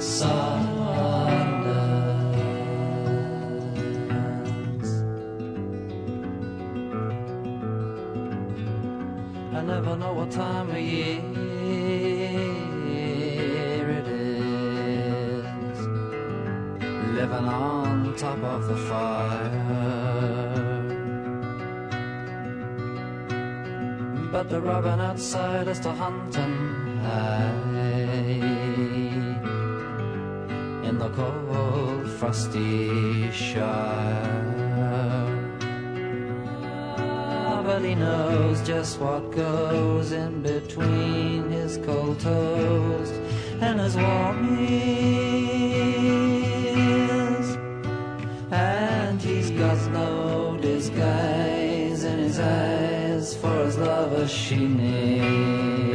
Son. 0.00 1.15
Time 10.30 10.70
of 10.70 10.78
year 10.78 11.20
it 13.90 14.08
is. 14.08 15.78
Living 17.14 17.48
on 17.48 18.14
top 18.16 18.42
of 18.42 18.66
the 18.68 18.76
fire. 18.76 19.86
But 24.32 24.48
the 24.50 24.60
robin 24.60 25.00
outside 25.00 25.68
is 25.68 25.80
to 25.80 25.92
hunt 25.92 26.36
and 26.36 27.00
hide 27.00 27.86
in 30.88 30.98
the 30.98 31.08
cold, 31.10 32.10
frosty 32.18 33.30
shire 33.30 34.45
he 37.86 37.94
knows 37.94 38.60
just 38.66 38.98
what 38.98 39.30
goes 39.30 40.10
in 40.10 40.42
between 40.42 41.48
his 41.50 41.78
cold 41.78 42.18
toes 42.18 43.10
and 43.60 43.78
his 43.78 43.94
warm 43.96 44.58
ears. 44.58 45.06
And 48.50 49.22
he's 49.22 49.52
got 49.52 49.92
no 49.92 50.58
disguise 50.60 52.02
in 52.02 52.18
his 52.18 52.40
eyes 52.40 53.36
for 53.36 53.64
his 53.64 53.78
lover 53.78 54.26
she 54.26 54.66
needs. 54.66 55.85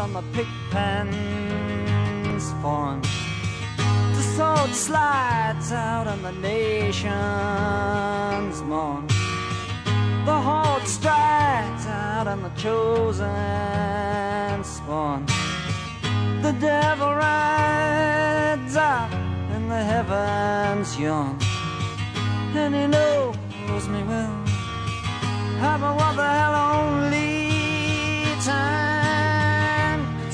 on 0.00 0.12
the 0.14 0.22
pig 0.32 0.48
pens. 0.70 2.44
The 4.16 4.22
sword 4.34 4.70
slides 4.70 5.72
out 5.72 6.06
on 6.06 6.22
the 6.22 6.32
nation's 6.32 7.12
morn. 8.62 9.06
The 10.24 10.38
horde 10.46 10.88
strides 10.88 11.84
out 11.86 12.26
on 12.26 12.42
the 12.42 12.48
chosen 12.64 13.28
spawn. 14.64 15.26
The 16.40 16.52
devil 16.58 17.14
rides 17.14 18.76
up 18.76 19.12
in 19.54 19.68
the 19.68 19.82
heavens 19.92 20.98
yawn. 20.98 21.38
And 22.54 22.74
he 22.74 22.86
knows 22.86 23.86
me 23.88 24.02
well. 24.04 24.34
Have 25.60 25.82
what 25.82 26.16
the 26.16 26.28
hell 26.38 26.54
only 26.78 27.19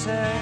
say. 0.06 0.35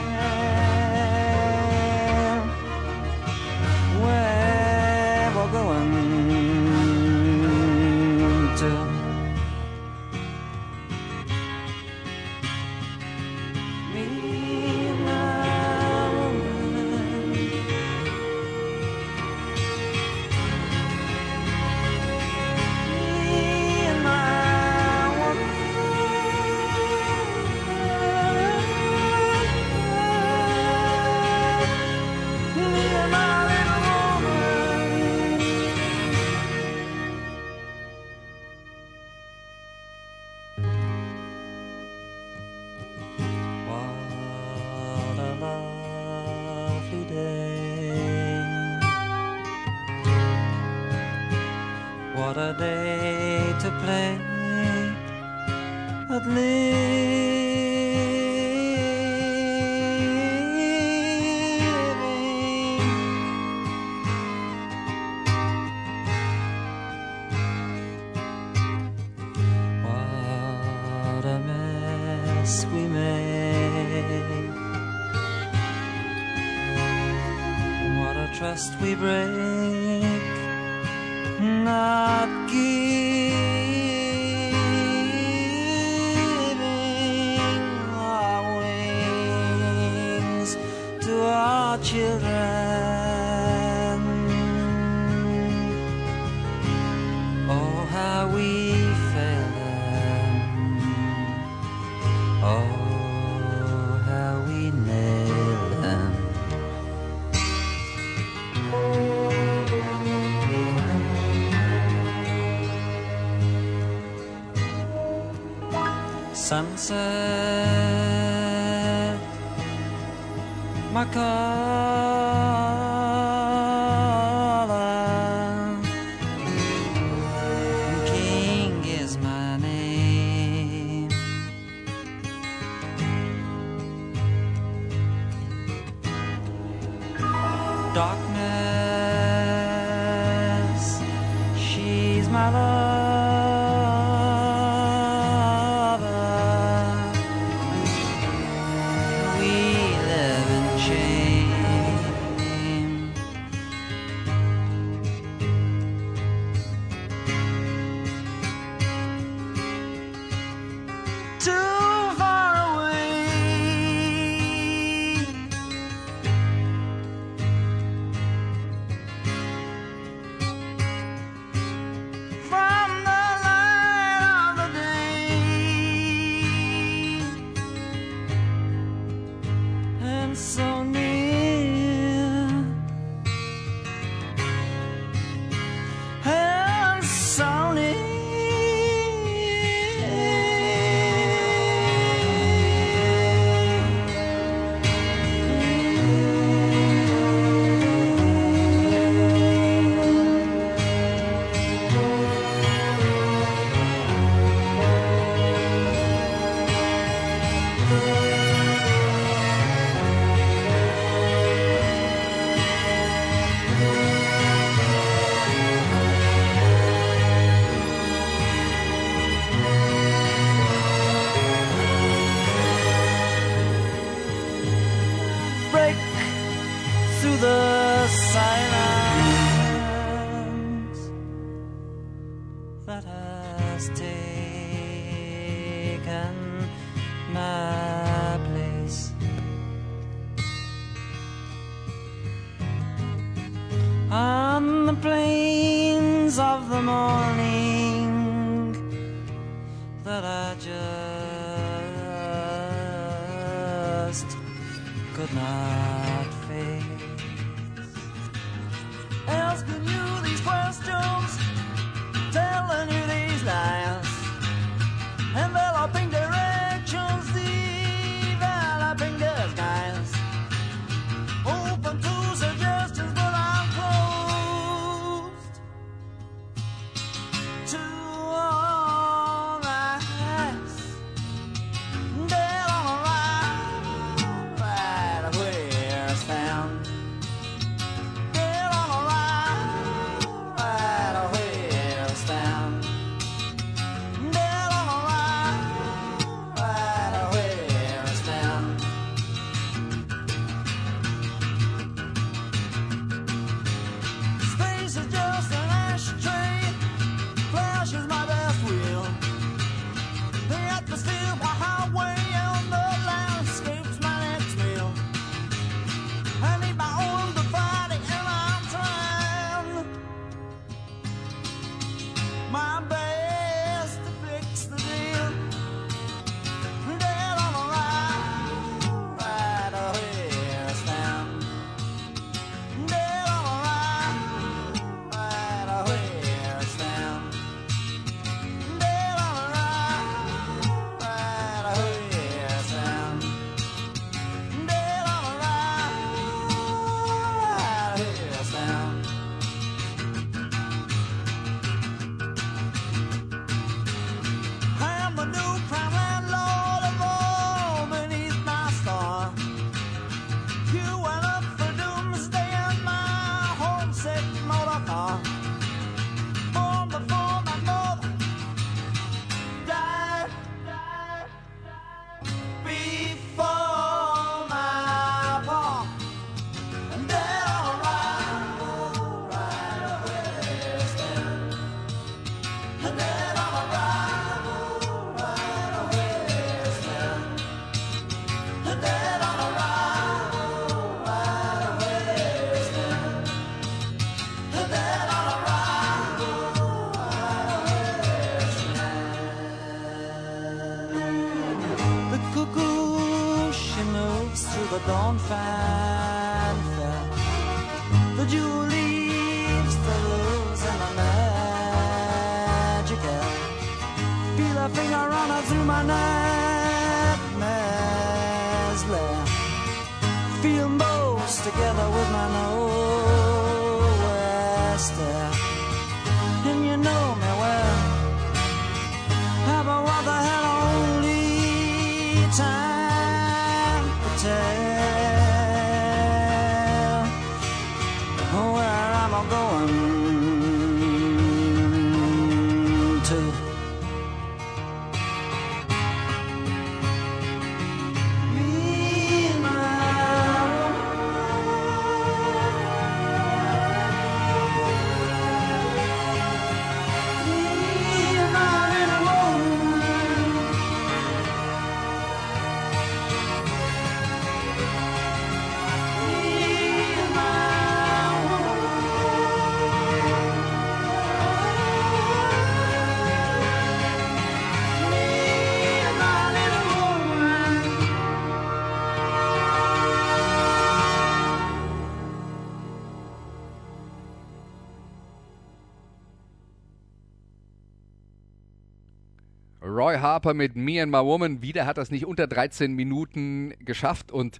Roy 489.65 489.97
Harper 489.97 490.35
mit 490.35 490.57
Me 490.57 490.83
and 490.83 490.93
My 490.93 490.99
Woman. 490.99 491.41
Wieder 491.41 491.65
hat 491.65 491.79
das 491.79 491.91
nicht 491.91 492.05
unter 492.05 492.27
13 492.27 492.75
Minuten 492.75 493.55
geschafft. 493.65 494.12
Und 494.12 494.39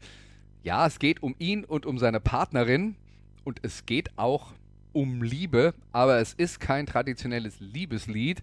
ja, 0.63 0.87
es 0.87 0.99
geht 0.99 1.23
um 1.23 1.35
ihn 1.39 1.65
und 1.65 1.87
um 1.87 1.99
seine 1.99 2.21
Partnerin. 2.21 2.97
Und 3.43 3.61
es 3.63 3.87
geht 3.87 4.11
auch 4.19 4.53
um 4.93 5.23
Liebe. 5.23 5.75
Aber 5.93 6.19
es 6.19 6.35
ist 6.35 6.61
kein 6.61 6.87
traditionelles 6.87 7.59
Liebeslied, 7.59 8.43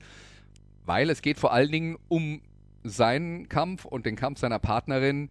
weil 0.86 1.10
es 1.10 1.22
geht 1.22 1.40
vor 1.40 1.54
allen 1.54 1.72
Dingen 1.72 1.98
um 2.08 2.42
seinen 2.84 3.48
Kampf 3.48 3.86
und 3.86 4.08
den 4.08 4.16
Kampf 4.16 4.40
seiner 4.40 4.60
Partnerin 4.60 5.30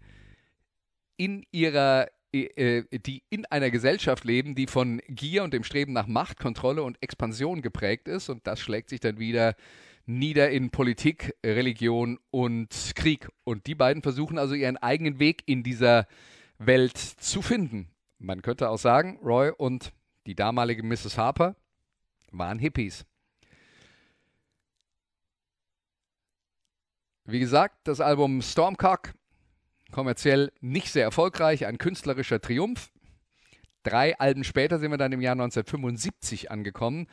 in 1.17 1.45
ihrer 1.51 2.07
äh, 2.33 2.85
die 2.93 3.25
in 3.29 3.45
einer 3.47 3.73
Gesellschaft 3.73 4.23
leben, 4.25 4.55
die 4.55 4.69
von 4.69 5.03
Gier 5.09 5.43
und 5.43 5.53
dem 5.53 5.65
Streben 5.65 5.93
nach 5.93 6.07
Macht, 6.07 6.39
Kontrolle 6.39 6.85
und 6.85 6.97
Expansion 7.03 7.61
geprägt 7.61 8.07
ist. 8.07 8.29
Und 8.29 8.47
das 8.47 8.61
schlägt 8.61 8.91
sich 8.91 9.01
dann 9.01 9.19
wieder 9.19 9.57
nieder 10.19 10.51
in 10.51 10.71
Politik, 10.71 11.35
Religion 11.45 12.19
und 12.31 12.93
Krieg. 12.95 13.29
Und 13.45 13.67
die 13.67 13.75
beiden 13.75 14.03
versuchen 14.03 14.39
also 14.39 14.55
ihren 14.55 14.77
eigenen 14.77 15.19
Weg 15.19 15.43
in 15.47 15.63
dieser 15.63 16.07
Welt 16.59 16.97
zu 16.97 17.43
finden. 17.43 17.89
Man 18.19 18.43
könnte 18.43 18.69
auch 18.69 18.79
sagen, 18.79 19.19
Roy 19.23 19.51
und 19.57 19.93
die 20.27 20.35
damalige 20.35 20.83
Mrs. 20.83 21.17
Harper 21.17 21.57
waren 22.31 22.59
Hippies. 22.59 23.07
Wie 27.25 27.41
gesagt, 27.41 27.77
das 27.85 28.01
Album 28.01 28.43
Stormcock 28.43 29.15
kommerziell 29.93 30.53
nicht 30.61 30.91
sehr 30.91 31.05
erfolgreich, 31.05 31.67
ein 31.67 31.79
künstlerischer 31.79 32.41
Triumph. 32.41 32.91
Drei 33.83 34.19
Alben 34.19 34.45
später 34.45 34.79
sind 34.79 34.91
wir 34.91 34.99
dann 34.99 35.13
im 35.13 35.21
Jahr 35.21 35.33
1975 35.33 36.51
angekommen. 36.51 37.07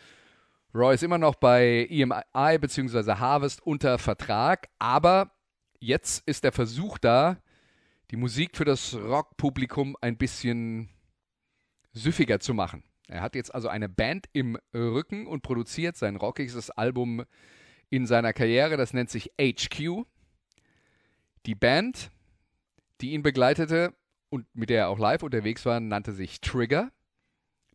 Roy 0.74 0.95
ist 0.95 1.03
immer 1.03 1.18
noch 1.18 1.36
bei 1.36 1.88
EMI 1.89 2.57
bzw. 2.59 3.13
Harvest 3.13 3.61
unter 3.65 3.97
Vertrag, 3.97 4.70
aber 4.80 5.32
jetzt 5.80 6.28
ist 6.28 6.43
der 6.43 6.51
Versuch 6.51 6.97
da, 6.97 7.38
die 8.11 8.18
Musik 8.18 8.55
für 8.55 8.65
das 8.65 8.93
Rockpublikum 8.95 9.95
ein 10.01 10.18
bisschen 10.18 10.89
süffiger 11.93 12.39
zu 12.39 12.53
machen. 12.53 12.84
Er 13.07 13.22
hat 13.22 13.36
jetzt 13.36 13.53
also 13.53 13.70
eine 13.70 13.89
Band 13.89 14.28
im 14.34 14.57
Rücken 14.74 15.28
und 15.28 15.41
produziert 15.41 15.97
sein 15.97 16.15
rockigstes 16.15 16.70
Album 16.72 17.24
in 17.89 18.05
seiner 18.05 18.34
Karriere, 18.34 18.78
das 18.78 18.93
nennt 18.93 19.09
sich 19.09 19.32
HQ. 19.39 20.05
Die 21.45 21.55
Band 21.55 22.11
die 23.01 23.13
ihn 23.13 23.24
begleitete 23.24 23.93
und 24.30 24.45
mit 24.53 24.70
der 24.70 24.82
er 24.82 24.89
auch 24.89 24.99
live 24.99 25.24
unterwegs 25.24 25.65
war, 25.65 25.80
nannte 25.80 26.11
sich 26.11 26.41
Trigger. 26.41 26.91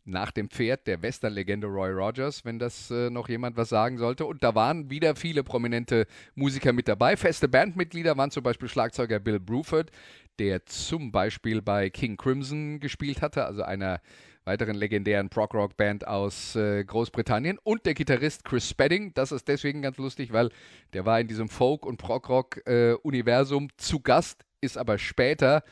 Nach 0.05 0.31
dem 0.31 0.49
Pferd 0.49 0.85
der 0.87 1.01
Western-Legende 1.01 1.67
Roy 1.67 1.91
Rogers, 1.91 2.43
wenn 2.43 2.59
das 2.59 2.91
äh, 2.91 3.09
noch 3.09 3.29
jemand 3.29 3.55
was 3.55 3.69
sagen 3.69 3.97
sollte. 3.97 4.25
Und 4.25 4.43
da 4.43 4.53
waren 4.53 4.89
wieder 4.89 5.15
viele 5.15 5.43
prominente 5.43 6.07
Musiker 6.35 6.73
mit 6.73 6.87
dabei. 6.87 7.15
Feste 7.15 7.47
Bandmitglieder 7.47 8.17
waren 8.17 8.29
zum 8.29 8.43
Beispiel 8.43 8.67
Schlagzeuger 8.67 9.19
Bill 9.19 9.39
Bruford, 9.39 9.91
der 10.39 10.65
zum 10.65 11.11
Beispiel 11.11 11.61
bei 11.61 11.89
King 11.89 12.17
Crimson 12.17 12.79
gespielt 12.79 13.21
hatte, 13.21 13.45
also 13.45 13.63
einer 13.63 14.01
weiteren 14.45 14.75
legendären 14.75 15.29
Prog-Rock-Band 15.29 16.05
aus 16.05 16.55
äh, 16.55 16.83
Großbritannien 16.83 17.57
und 17.63 17.85
der 17.85 17.93
Gitarrist 17.93 18.43
Chris 18.43 18.69
Spedding. 18.69 19.13
Das 19.13 19.31
ist 19.31 19.47
deswegen 19.47 19.81
ganz 19.81 19.97
lustig, 19.97 20.33
weil 20.33 20.49
der 20.91 21.05
war 21.05 21.19
in 21.19 21.27
diesem 21.27 21.47
Folk- 21.47 21.85
und 21.85 21.97
Prog-Rock-Universum 21.97 23.65
äh, 23.65 23.77
zu 23.77 24.01
Gast 24.01 24.45
ist 24.59 24.77
aber 24.77 24.97
später 24.97 25.63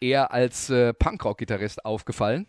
eher 0.00 0.32
als 0.32 0.70
äh, 0.70 0.94
Punkrock-Gitarrist 0.94 1.84
aufgefallen. 1.84 2.46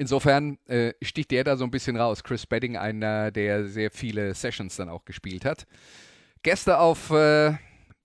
Insofern 0.00 0.58
äh, 0.66 0.94
sticht 1.02 1.32
der 1.32 1.42
da 1.42 1.56
so 1.56 1.64
ein 1.64 1.72
bisschen 1.72 1.96
raus. 1.96 2.22
Chris 2.22 2.46
Bedding, 2.46 2.76
einer, 2.76 3.32
der 3.32 3.66
sehr 3.66 3.90
viele 3.90 4.32
Sessions 4.32 4.76
dann 4.76 4.88
auch 4.88 5.04
gespielt 5.04 5.44
hat. 5.44 5.66
Gäste 6.44 6.78
auf 6.78 7.10
äh, 7.10 7.54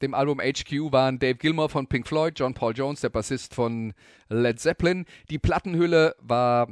dem 0.01 0.15
Album 0.15 0.39
HQ 0.39 0.91
waren 0.91 1.19
Dave 1.19 1.35
Gilmore 1.35 1.69
von 1.69 1.85
Pink 1.85 2.07
Floyd, 2.07 2.33
John 2.35 2.55
Paul 2.55 2.73
Jones, 2.75 3.01
der 3.01 3.09
Bassist 3.09 3.53
von 3.53 3.93
Led 4.27 4.59
Zeppelin. 4.59 5.05
Die 5.29 5.37
Plattenhülle 5.37 6.15
war 6.17 6.67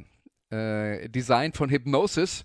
äh, 0.50 1.08
designt 1.08 1.56
von 1.56 1.70
Hypnosis. 1.70 2.44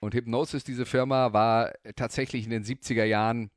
Und 0.00 0.12
Hypnosis, 0.12 0.64
diese 0.64 0.86
Firma, 0.86 1.32
war 1.32 1.72
tatsächlich 1.94 2.46
in 2.46 2.50
den 2.50 2.64
70er 2.64 3.04
Jahren, 3.04 3.52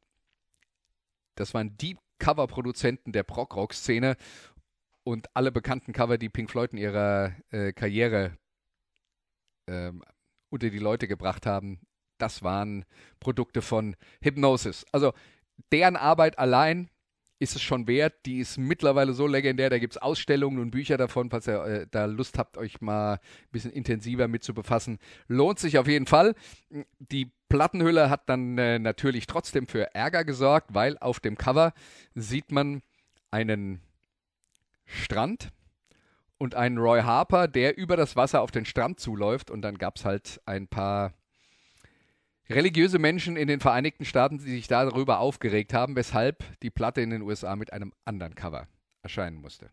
das 1.34 1.56
waren 1.56 1.76
die 1.78 1.98
Coverproduzenten 2.20 3.12
der 3.12 3.24
Prog-Rock-Szene 3.24 4.18
und 5.10 5.28
alle 5.34 5.51
bekannten 5.51 5.91
Cover, 5.91 6.20
die 6.20 6.30
Pink 6.30 6.51
Floyd 6.51 6.72
in 6.72 6.78
ihrer 6.78 7.34
äh, 7.49 7.74
Karriere 7.74 8.38
ähm, 9.68 10.03
unter 10.51 10.70
die 10.70 10.78
Leute 10.78 11.07
gebracht 11.07 11.47
haben, 11.47 11.80
das 12.20 12.43
waren 12.43 12.86
Produkte 13.20 13.64
von 13.64 13.95
Hypnosis. 14.22 14.86
Also 14.91 15.14
deren 15.72 15.95
Arbeit 15.95 16.38
allein 16.38 16.91
ist 17.39 17.55
es 17.55 17.62
schon 17.64 17.88
wert. 17.88 18.24
Die 18.28 18.38
ist 18.38 18.60
mittlerweile 18.60 19.14
so 19.14 19.26
legendär, 19.26 19.72
da 19.72 19.80
gibt 19.80 19.95
es 19.95 20.01
Ausstellungen 20.01 20.60
und 20.60 20.70
Bücher 20.70 20.97
davon, 20.97 21.32
falls 21.32 21.47
ihr 21.47 21.64
äh, 21.64 21.88
da 21.89 22.05
Lust 22.05 22.38
habt, 22.38 22.57
euch 22.57 22.80
mal 22.80 23.14
ein 23.14 23.20
bisschen 23.51 23.72
intensiver 23.72 24.28
mit 24.28 24.43
zu 24.43 24.53
befassen. 24.53 24.99
Lohnt 25.28 25.57
sich 25.57 25.80
auf 25.80 25.88
jeden 25.88 26.05
Fall. 26.05 26.36
Die 26.99 27.32
Plattenhülle 27.47 28.12
hat 28.12 28.30
dann 28.30 28.60
äh, 28.60 28.78
natürlich 28.78 29.26
trotzdem 29.26 29.66
für 29.66 29.95
Ärger 29.95 30.24
gesorgt, 30.24 30.76
weil 30.76 30.99
auf 30.99 31.20
dem 31.20 31.36
Cover 31.36 31.74
sieht 32.14 32.51
man 32.51 32.84
einen 33.32 33.82
Strand 34.90 35.52
und 36.38 36.56
einen 36.56 36.78
Roy 36.78 37.02
Harper, 37.02 37.48
der 37.48 37.78
über 37.78 37.96
das 37.96 38.16
Wasser 38.16 38.42
auf 38.42 38.52
den 38.52 38.66
Strand 38.66 39.00
zuläuft. 39.00 39.52
Und 39.52 39.62
dann 39.62 39.78
gab 39.78 39.98
es 39.98 40.06
halt 40.06 40.42
ein 40.46 40.68
paar 40.68 41.14
religiöse 42.50 42.98
Menschen 42.98 43.38
in 43.38 43.48
den 43.48 43.60
Vereinigten 43.60 44.06
Staaten, 44.06 44.40
die 44.40 44.52
sich 44.52 44.68
darüber 44.68 45.20
aufgeregt 45.20 45.74
haben, 45.74 45.96
weshalb 45.96 46.44
die 46.62 46.72
Platte 46.72 47.02
in 47.02 47.12
den 47.12 47.22
USA 47.22 47.56
mit 47.56 47.72
einem 47.72 47.94
anderen 48.06 48.36
Cover 48.36 48.68
erscheinen 49.04 49.38
musste. 49.38 49.70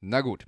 Na 0.00 0.20
gut, 0.20 0.46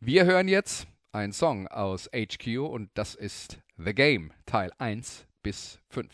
wir 0.00 0.24
hören 0.24 0.48
jetzt 0.48 0.88
einen 1.12 1.32
Song 1.32 1.68
aus 1.68 2.10
HQ 2.12 2.58
und 2.58 2.90
das 2.94 3.14
ist 3.14 3.60
The 3.76 3.94
Game, 3.94 4.32
Teil 4.44 4.72
1 4.78 5.26
bis 5.42 5.80
5. 5.90 6.12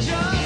John. 0.00 0.39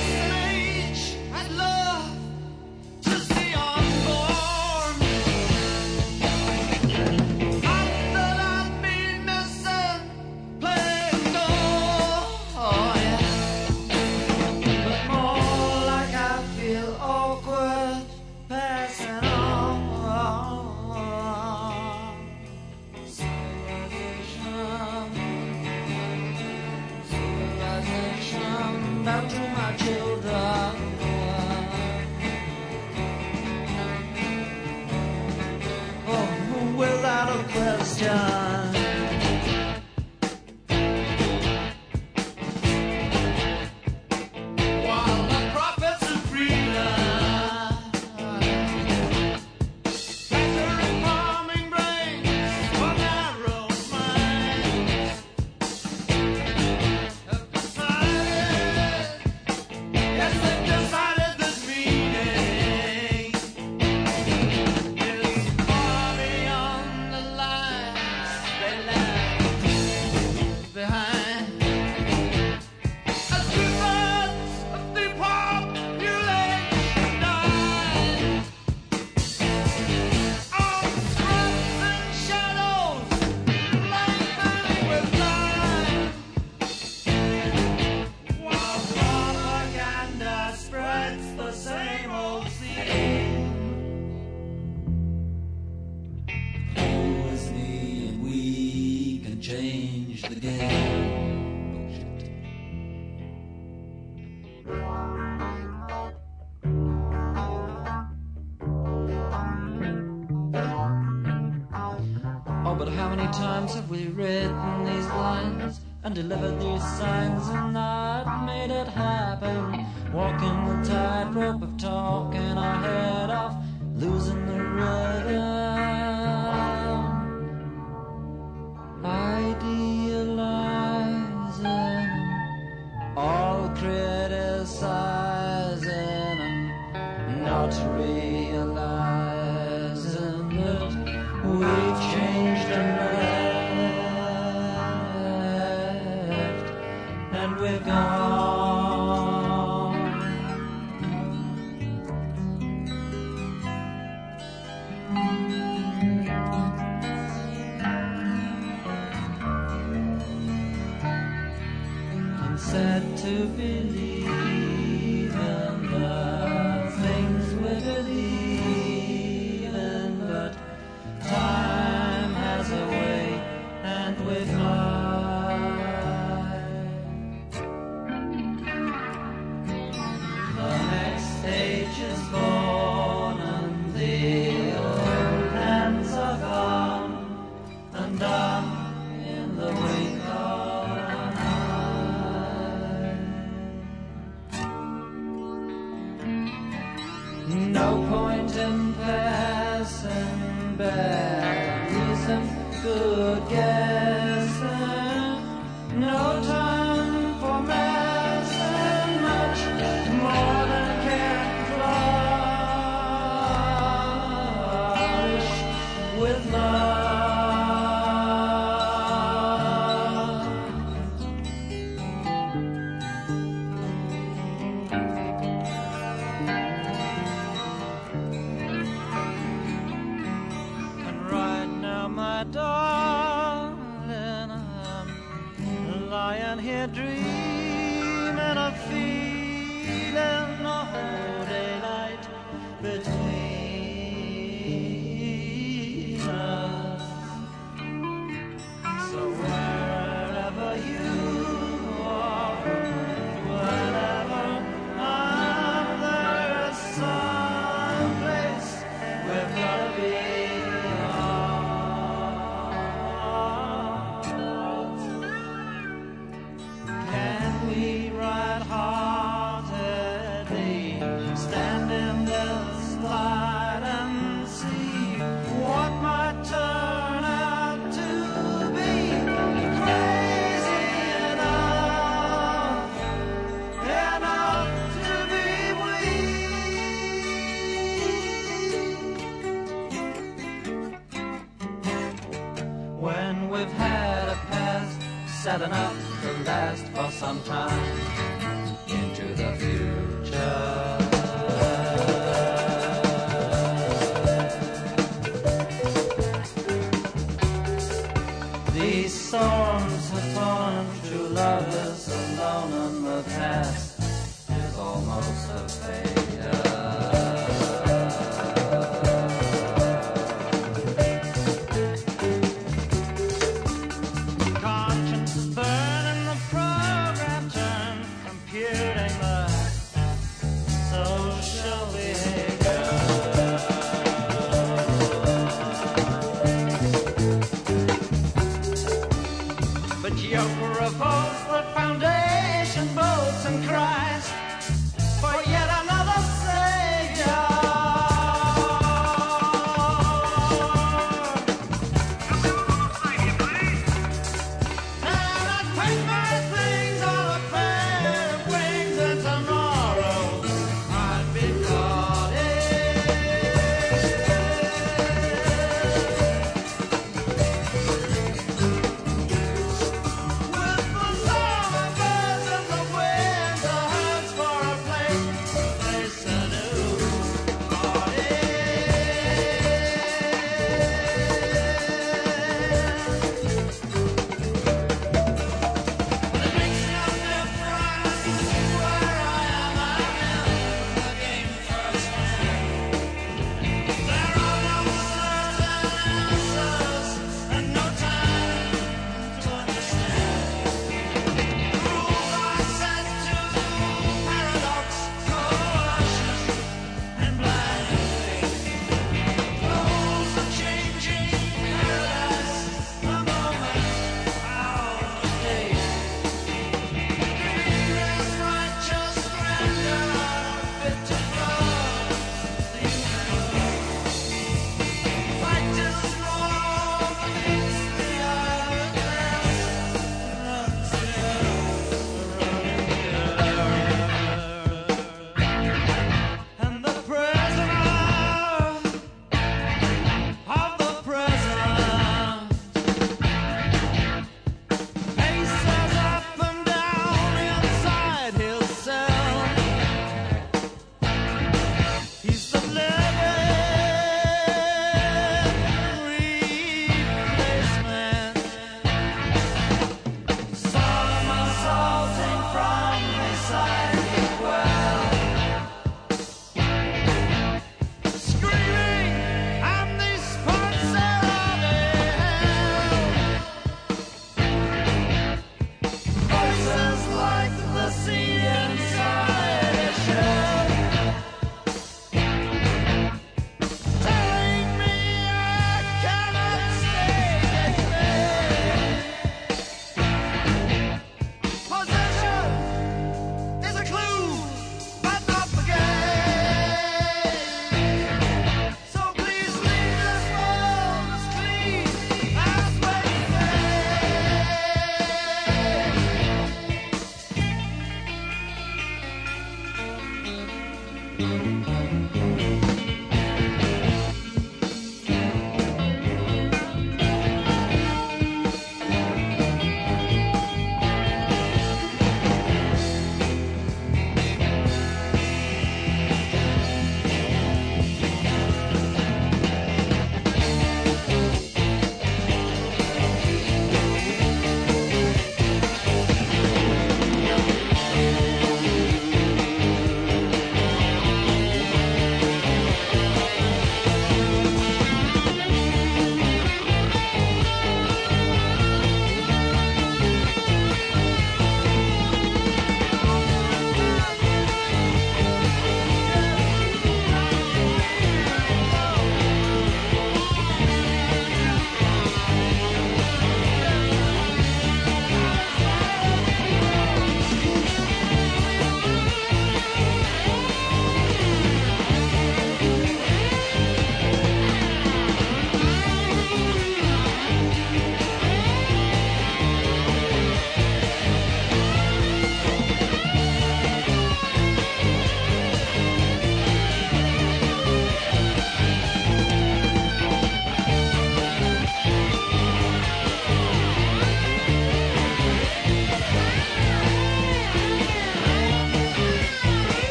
deliver 116.29 116.51
these 116.59 116.83
songs. 116.99 117.14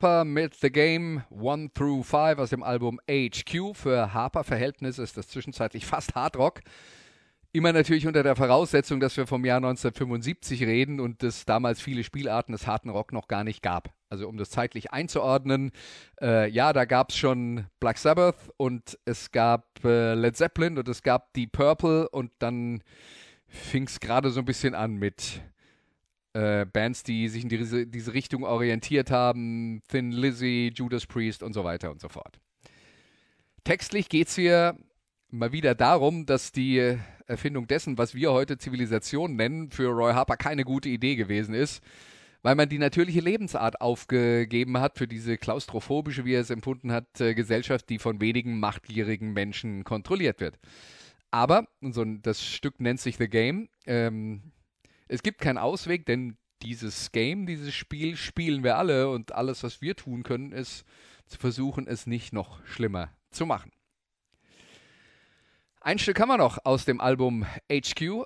Harper 0.00 0.24
mit 0.24 0.54
The 0.54 0.70
Game 0.70 1.24
1 1.30 1.74
through 1.74 2.02
5 2.02 2.38
aus 2.38 2.48
dem 2.48 2.62
Album 2.62 2.98
HQ. 3.06 3.74
Für 3.76 4.14
Harper-Verhältnisse 4.14 5.02
ist 5.02 5.18
das 5.18 5.28
zwischenzeitlich 5.28 5.84
fast 5.84 6.14
Hardrock. 6.14 6.60
Immer 7.52 7.74
natürlich 7.74 8.06
unter 8.06 8.22
der 8.22 8.34
Voraussetzung, 8.34 8.98
dass 9.00 9.18
wir 9.18 9.26
vom 9.26 9.44
Jahr 9.44 9.58
1975 9.58 10.62
reden 10.62 11.00
und 11.00 11.22
es 11.22 11.44
damals 11.44 11.82
viele 11.82 12.02
Spielarten 12.02 12.52
des 12.52 12.66
harten 12.66 12.88
Rock 12.88 13.12
noch 13.12 13.28
gar 13.28 13.44
nicht 13.44 13.62
gab. 13.62 13.92
Also 14.08 14.26
um 14.26 14.38
das 14.38 14.48
zeitlich 14.48 14.90
einzuordnen, 14.90 15.70
äh, 16.22 16.48
ja, 16.48 16.72
da 16.72 16.86
gab 16.86 17.10
es 17.10 17.18
schon 17.18 17.66
Black 17.78 17.98
Sabbath 17.98 18.38
und 18.56 18.98
es 19.04 19.32
gab 19.32 19.84
äh, 19.84 20.14
Led 20.14 20.34
Zeppelin 20.34 20.78
und 20.78 20.88
es 20.88 21.02
gab 21.02 21.34
Deep 21.34 21.52
Purple 21.52 22.08
und 22.08 22.32
dann 22.38 22.82
fing 23.48 23.84
es 23.84 24.00
gerade 24.00 24.30
so 24.30 24.40
ein 24.40 24.46
bisschen 24.46 24.74
an 24.74 24.96
mit 24.96 25.42
äh, 26.32 26.64
Bands, 26.66 27.02
die 27.02 27.28
sich 27.28 27.42
in 27.42 27.48
diese, 27.48 27.86
diese 27.86 28.14
Richtung 28.14 28.44
orientiert 28.44 29.10
haben, 29.10 29.82
Thin 29.88 30.12
Lizzy, 30.12 30.72
Judas 30.74 31.06
Priest 31.06 31.42
und 31.42 31.52
so 31.52 31.64
weiter 31.64 31.90
und 31.90 32.00
so 32.00 32.08
fort. 32.08 32.38
Textlich 33.64 34.08
geht 34.08 34.28
es 34.28 34.36
hier 34.36 34.76
mal 35.30 35.52
wieder 35.52 35.74
darum, 35.74 36.26
dass 36.26 36.52
die 36.52 36.96
Erfindung 37.26 37.66
dessen, 37.66 37.98
was 37.98 38.14
wir 38.14 38.32
heute 38.32 38.58
Zivilisation 38.58 39.36
nennen, 39.36 39.70
für 39.70 39.88
Roy 39.88 40.12
Harper 40.12 40.36
keine 40.36 40.64
gute 40.64 40.88
Idee 40.88 41.16
gewesen 41.16 41.54
ist, 41.54 41.82
weil 42.42 42.54
man 42.54 42.68
die 42.68 42.78
natürliche 42.78 43.20
Lebensart 43.20 43.80
aufgegeben 43.80 44.78
hat 44.78 44.98
für 44.98 45.06
diese 45.06 45.36
klaustrophobische, 45.36 46.24
wie 46.24 46.34
er 46.34 46.40
es 46.40 46.50
empfunden 46.50 46.90
hat, 46.90 47.20
äh, 47.20 47.34
Gesellschaft, 47.34 47.88
die 47.88 47.98
von 47.98 48.20
wenigen 48.20 48.58
machtgierigen 48.58 49.32
Menschen 49.32 49.84
kontrolliert 49.84 50.40
wird. 50.40 50.58
Aber, 51.30 51.68
so, 51.80 52.04
das 52.04 52.44
Stück 52.44 52.80
nennt 52.80 53.00
sich 53.00 53.16
The 53.16 53.28
Game, 53.28 53.68
ähm, 53.86 54.52
es 55.10 55.24
gibt 55.24 55.40
keinen 55.40 55.58
Ausweg, 55.58 56.06
denn 56.06 56.36
dieses 56.62 57.10
Game, 57.10 57.44
dieses 57.44 57.74
Spiel 57.74 58.16
spielen 58.16 58.62
wir 58.62 58.76
alle 58.76 59.10
und 59.10 59.32
alles, 59.32 59.64
was 59.64 59.82
wir 59.82 59.96
tun 59.96 60.22
können, 60.22 60.52
ist 60.52 60.84
zu 61.26 61.36
versuchen, 61.36 61.88
es 61.88 62.06
nicht 62.06 62.32
noch 62.32 62.64
schlimmer 62.64 63.10
zu 63.30 63.44
machen. 63.44 63.72
Ein 65.80 65.98
Stück 65.98 66.20
haben 66.20 66.28
wir 66.28 66.38
noch 66.38 66.64
aus 66.64 66.84
dem 66.84 67.00
Album 67.00 67.44
HQ 67.68 68.24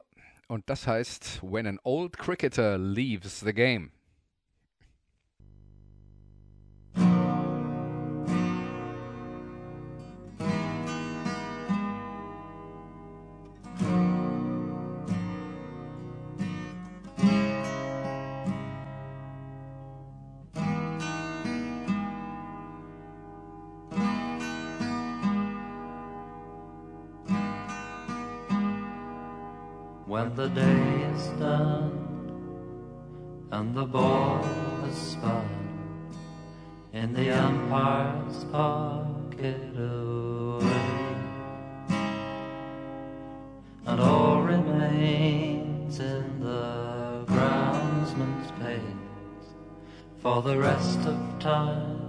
und 0.49 0.69
das 0.69 0.87
heißt 0.87 1.41
When 1.43 1.67
an 1.67 1.81
Old 1.85 2.19
Cricketer 2.19 2.77
Leaves 2.77 3.41
the 3.41 3.55
Game. 3.55 3.91
The 30.35 30.49
day 30.49 31.03
is 31.15 31.29
done 31.39 31.93
and 33.53 33.73
the 33.73 33.85
ball 33.85 34.43
has 34.83 34.97
spun 35.13 35.49
in 36.93 37.13
the 37.13 37.31
umpire's 37.31 38.43
pocket 38.47 39.79
away, 39.79 41.07
and 43.87 44.01
all 44.01 44.43
remains 44.43 46.01
in 46.01 46.41
the 46.41 47.25
groundsman's 47.29 48.51
pace 48.61 49.55
for 50.19 50.43
the 50.43 50.59
rest 50.59 50.99
of 51.07 51.17
time 51.39 52.01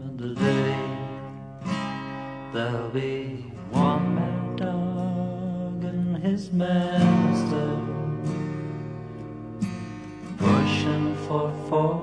and 0.00 0.18
the 0.18 0.34
day. 0.34 0.98
There'll 2.52 2.88
be 2.88 3.44
one 3.70 4.18
and 4.18 4.31
his 6.22 6.52
master. 6.52 7.78
Pushing 10.38 11.16
for 11.26 11.52
four 11.68 12.00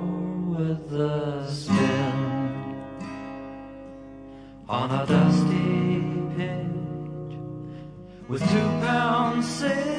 with 0.56 0.90
the 0.90 1.48
spin 1.48 2.18
on 4.68 4.92
a 4.92 5.06
dusty 5.06 6.04
pitch 6.36 7.38
with 8.28 8.42
two 8.52 8.70
pound 8.86 9.44
six 9.44 9.99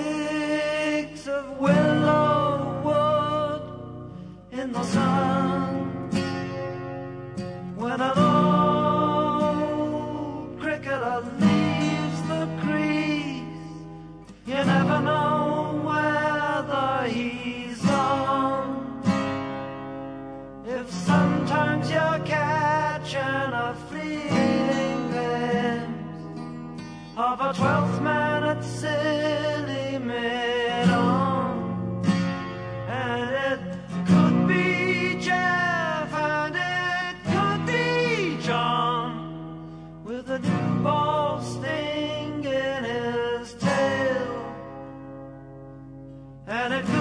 Let's 46.70 46.88
go. 46.88 46.99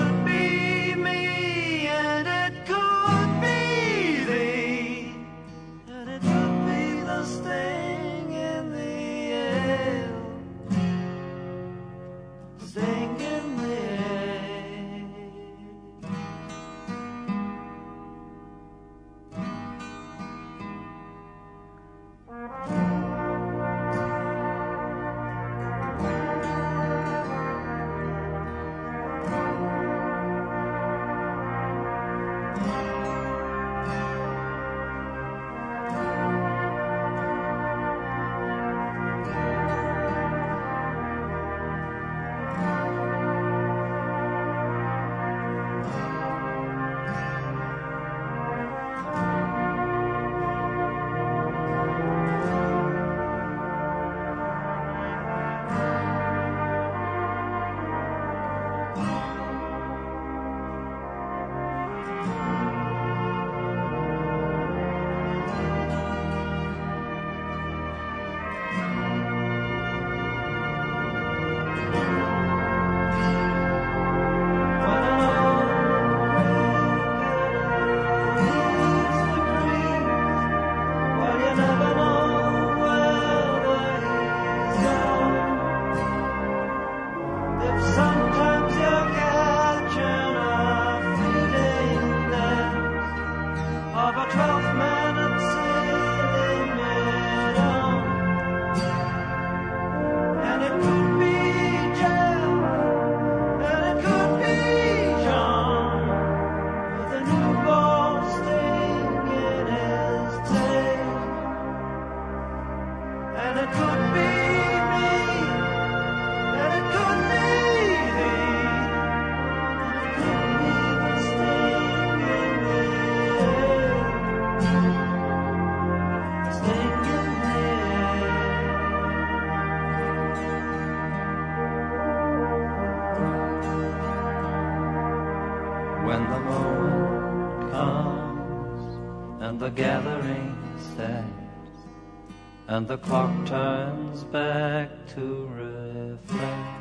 And 142.79 142.87
the 142.87 142.97
clock 142.99 143.45
turns 143.45 144.23
back 144.23 144.89
to 145.05 145.51
reflect 145.53 146.79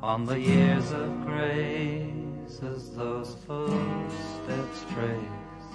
on 0.00 0.24
the 0.24 0.38
years 0.38 0.92
of 0.92 1.10
grace 1.26 2.60
as 2.62 2.94
those 2.94 3.34
footsteps 3.44 4.84
trace 4.94 5.66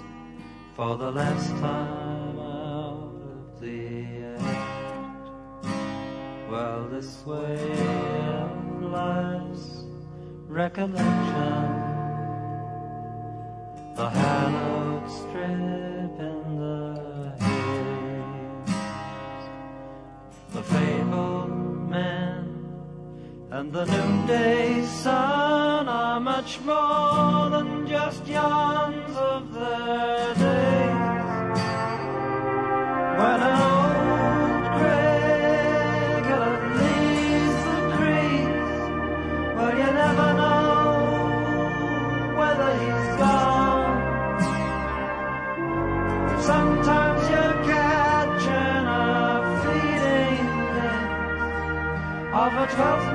for 0.74 0.96
the 0.96 1.12
last 1.12 1.50
time 1.60 2.40
out 2.40 3.12
of 3.36 3.60
the 3.60 4.06
act. 4.40 5.66
Well, 6.50 6.88
this 6.90 7.26
way 7.26 7.60
of 8.40 8.84
life's 8.84 9.84
recollection, 10.48 11.66
the 13.98 14.10
hallowed 14.10 15.12
strip 15.12 15.61
the 23.72 23.86
noonday 23.86 24.84
sun 24.86 25.88
are 25.88 26.20
much 26.20 26.60
more 26.66 27.50
than 27.50 27.88
just 27.88 28.28
yawns 28.28 29.16
of 29.16 29.54
their 29.54 30.34
days. 30.36 31.60
When 33.18 33.40
an 33.50 33.56
old 33.72 34.64
cricketer 34.76 36.50
leaves 36.82 37.60
the 37.70 37.80
crease, 37.96 38.82
well, 39.56 39.74
you 39.82 39.90
never 40.04 40.30
know 40.42 40.92
whether 42.40 42.70
he's 42.82 43.08
gone. 43.24 44.00
Sometimes 46.42 47.22
you're 47.30 47.60
catching 47.72 48.86
a 48.86 49.08
glimpse 49.64 50.52
of 52.34 52.52
a 52.54 52.66
twelfth 52.76 53.11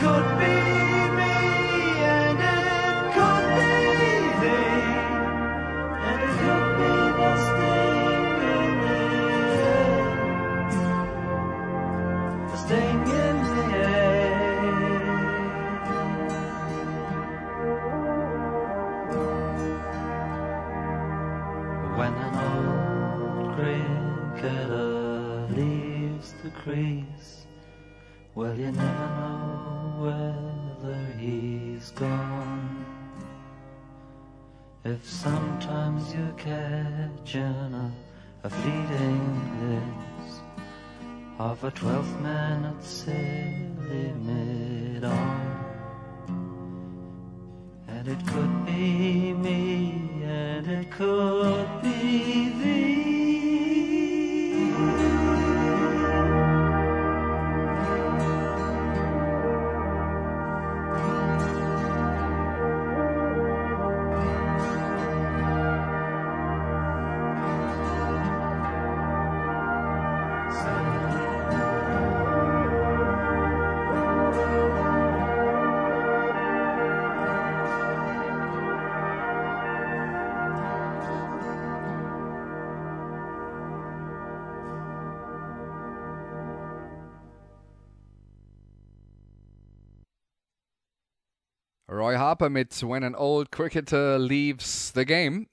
could 0.00 0.29
catching 36.40 37.74
a, 37.74 37.92
a 38.44 38.50
fleeting 38.50 39.22
glimpse 39.58 40.40
of 41.38 41.62
a 41.64 41.70
twelfth 41.70 42.18
man 42.20 42.64
at 42.64 42.82
silly 42.82 44.12
mid-on. 44.24 45.50
And 47.88 48.08
it 48.08 48.26
could 48.26 48.64
be 48.64 49.34
me, 49.34 50.22
and 50.24 50.66
it 50.66 50.90
could 50.90 51.82
be 51.82 52.48
thee. 52.48 52.69
Harper 92.40 92.48
mit 92.48 92.82
When 92.82 93.04
an 93.04 93.14
Old 93.14 93.52
Cricketer 93.52 94.18
Leaves 94.18 94.92
the 94.94 95.04
Game. 95.04 95.46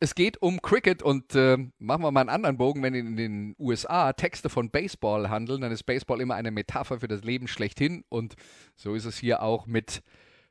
Es 0.00 0.16
geht 0.16 0.42
um 0.42 0.60
Cricket 0.60 1.00
und 1.00 1.36
äh, 1.36 1.58
machen 1.78 2.02
wir 2.02 2.10
mal 2.10 2.22
einen 2.22 2.28
anderen 2.28 2.56
Bogen. 2.56 2.82
Wenn 2.82 2.94
in 2.94 3.16
den 3.16 3.54
USA 3.56 4.12
Texte 4.12 4.48
von 4.48 4.70
Baseball 4.70 5.30
handeln, 5.30 5.60
dann 5.60 5.70
ist 5.70 5.84
Baseball 5.84 6.20
immer 6.20 6.34
eine 6.34 6.50
Metapher 6.50 6.98
für 6.98 7.06
das 7.06 7.22
Leben 7.22 7.46
schlechthin 7.46 8.02
und 8.08 8.34
so 8.74 8.96
ist 8.96 9.04
es 9.04 9.16
hier 9.16 9.42
auch 9.42 9.66
mit 9.66 10.02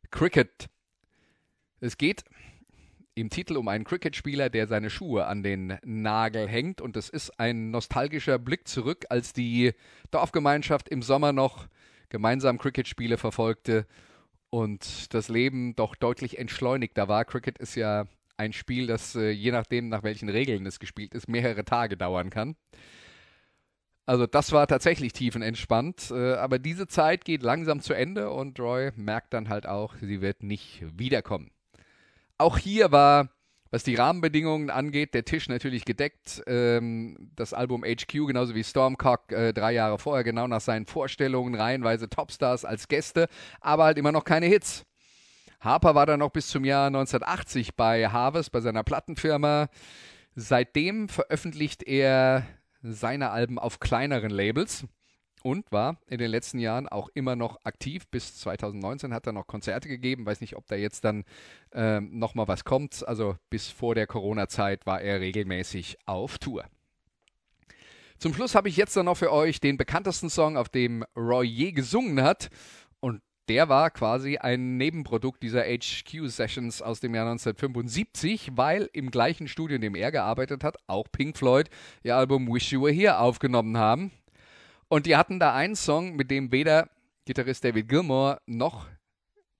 Cricket. 0.09 0.67
Es 1.81 1.97
geht 1.97 2.23
im 3.13 3.29
Titel 3.29 3.57
um 3.57 3.67
einen 3.67 3.83
Cricketspieler, 3.83 4.49
der 4.49 4.67
seine 4.67 4.89
Schuhe 4.89 5.25
an 5.25 5.43
den 5.43 5.77
Nagel 5.83 6.47
hängt 6.47 6.79
und 6.79 6.95
es 6.95 7.09
ist 7.09 7.41
ein 7.41 7.71
nostalgischer 7.71 8.39
Blick 8.39 8.69
zurück, 8.69 9.03
als 9.09 9.33
die 9.33 9.73
Dorfgemeinschaft 10.11 10.87
im 10.87 11.01
Sommer 11.01 11.33
noch 11.33 11.67
gemeinsam 12.07 12.57
Cricketspiele 12.57 13.17
verfolgte 13.17 13.85
und 14.55 15.13
das 15.13 15.27
Leben 15.27 15.75
doch 15.75 15.95
deutlich 15.95 16.39
entschleunigter 16.39 17.09
war. 17.09 17.25
Cricket 17.25 17.57
ist 17.57 17.75
ja 17.75 18.05
ein 18.37 18.53
Spiel, 18.53 18.87
das 18.87 19.13
äh, 19.13 19.29
je 19.29 19.51
nachdem, 19.51 19.89
nach 19.89 20.03
welchen 20.03 20.29
Regeln 20.29 20.65
es 20.65 20.79
gespielt 20.79 21.13
ist, 21.13 21.27
mehrere 21.27 21.65
Tage 21.65 21.97
dauern 21.97 22.29
kann. 22.29 22.55
Also 24.05 24.25
das 24.27 24.53
war 24.53 24.65
tatsächlich 24.67 25.11
tiefenentspannt, 25.11 26.09
äh, 26.11 26.35
aber 26.35 26.57
diese 26.57 26.87
Zeit 26.87 27.25
geht 27.25 27.43
langsam 27.43 27.81
zu 27.81 27.93
Ende 27.93 28.29
und 28.29 28.57
Roy 28.57 28.91
merkt 28.95 29.33
dann 29.33 29.49
halt 29.49 29.67
auch, 29.67 29.95
sie 29.99 30.21
wird 30.21 30.41
nicht 30.41 30.85
wiederkommen. 30.97 31.51
Auch 32.37 32.57
hier 32.57 32.93
war, 32.93 33.27
was 33.75 33.83
die 33.83 33.95
Rahmenbedingungen 33.95 34.69
angeht, 34.69 35.13
der 35.13 35.25
Tisch 35.25 35.49
natürlich 35.49 35.83
gedeckt. 35.83 36.41
Ähm, 36.47 37.17
das 37.35 37.53
Album 37.53 37.83
HQ, 37.83 38.25
genauso 38.25 38.55
wie 38.55 38.63
Stormcock, 38.63 39.33
äh, 39.33 39.51
drei 39.51 39.73
Jahre 39.73 39.99
vorher, 39.99 40.23
genau 40.23 40.47
nach 40.47 40.61
seinen 40.61 40.85
Vorstellungen, 40.85 41.55
reihenweise 41.55 42.07
Topstars 42.09 42.63
als 42.63 42.87
Gäste, 42.87 43.27
aber 43.59 43.83
halt 43.83 43.97
immer 43.97 44.13
noch 44.13 44.23
keine 44.23 44.45
Hits. 44.45 44.85
Harper 45.59 45.93
war 45.93 46.05
dann 46.05 46.21
noch 46.21 46.29
bis 46.29 46.47
zum 46.47 46.63
Jahr 46.63 46.87
1980 46.87 47.75
bei 47.75 48.07
Harvest, 48.07 48.53
bei 48.53 48.61
seiner 48.61 48.83
Plattenfirma. 48.83 49.67
Seitdem 50.35 51.09
veröffentlicht 51.09 51.83
er 51.83 52.45
seine 52.81 53.31
Alben 53.31 53.59
auf 53.59 53.81
kleineren 53.81 54.31
Labels 54.31 54.85
und 55.45 55.71
war 55.71 55.99
in 56.07 56.17
den 56.17 56.31
letzten 56.31 56.57
Jahren 56.57 56.87
auch 56.87 57.07
immer 57.13 57.35
noch 57.35 57.63
aktiv. 57.65 58.07
Bis 58.07 58.35
2019 58.39 59.13
hat 59.13 59.27
er 59.27 59.31
noch 59.31 59.45
Konzerte 59.45 59.87
gegeben. 59.87 60.25
Weiß 60.25 60.41
nicht, 60.41 60.55
ob 60.55 60.65
da 60.65 60.75
jetzt 60.75 61.05
dann 61.05 61.23
ähm, 61.71 62.17
nochmal 62.17 62.47
was 62.47 62.63
kommt. 62.63 63.07
Also 63.07 63.37
bis 63.51 63.69
vor 63.69 63.93
der 63.93 64.07
Corona-Zeit 64.07 64.87
war 64.87 65.01
er 65.01 65.19
regelmäßig 65.19 65.97
auf 66.07 66.39
Tour. 66.39 66.65
Zum 68.17 68.33
Schluss 68.33 68.55
habe 68.55 68.69
ich 68.69 68.75
jetzt 68.75 68.97
dann 68.97 69.05
noch 69.05 69.17
für 69.17 69.31
euch 69.31 69.59
den 69.59 69.77
bekanntesten 69.77 70.31
Song, 70.31 70.57
auf 70.57 70.69
dem 70.69 71.05
Roy 71.15 71.45
je 71.45 71.73
gesungen 71.73 72.23
hat. 72.23 72.49
Und 72.99 73.21
der 73.47 73.69
war 73.69 73.91
quasi 73.91 74.37
ein 74.37 74.77
Nebenprodukt 74.77 75.43
dieser 75.43 75.65
HQ-Sessions 75.65 76.81
aus 76.81 77.01
dem 77.01 77.13
Jahr 77.13 77.29
1975, 77.29 78.53
weil 78.55 78.89
im 78.93 79.11
gleichen 79.11 79.47
Studio, 79.47 79.75
in 79.75 79.81
dem 79.81 79.93
er 79.93 80.11
gearbeitet 80.11 80.63
hat, 80.63 80.77
auch 80.87 81.05
Pink 81.11 81.37
Floyd 81.37 81.69
ihr 82.01 82.15
Album 82.15 82.51
Wish 82.51 82.71
You 82.71 82.81
Were 82.81 82.91
Here 82.91 83.19
aufgenommen 83.19 83.77
haben. 83.77 84.11
Und 84.87 85.05
die 85.05 85.15
hatten 85.15 85.39
da 85.39 85.53
einen 85.53 85.75
Song, 85.75 86.15
mit 86.15 86.29
dem 86.29 86.51
weder 86.51 86.89
Gitarrist 87.25 87.63
David 87.63 87.89
Gilmour 87.89 88.39
noch 88.45 88.87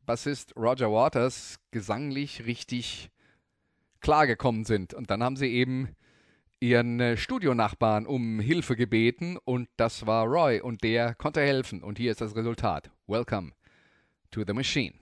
Bassist 0.06 0.56
Roger 0.56 0.92
Waters 0.92 1.60
gesanglich 1.72 2.46
richtig 2.46 3.10
klargekommen 4.02 4.66
sind. 4.66 4.94
Und 4.94 5.10
dann 5.10 5.24
haben 5.24 5.36
sie 5.36 5.48
eben 5.48 5.96
ihren 6.60 7.00
äh, 7.00 7.18
Studionachbarn 7.18 8.06
um 8.06 8.40
Hilfe 8.40 8.76
gebeten 8.76 9.38
und 9.44 9.68
das 9.78 10.06
war 10.06 10.26
Roy 10.26 10.62
und 10.62 10.84
der 10.84 11.16
konnte 11.16 11.42
helfen 11.42 11.84
und 11.84 11.98
hier 11.98 12.12
ist 12.12 12.22
das 12.22 12.36
Resultat. 12.36 12.92
Welcome 13.08 13.52
to 14.32 14.44
the 14.46 14.54
Machine. 14.54 14.94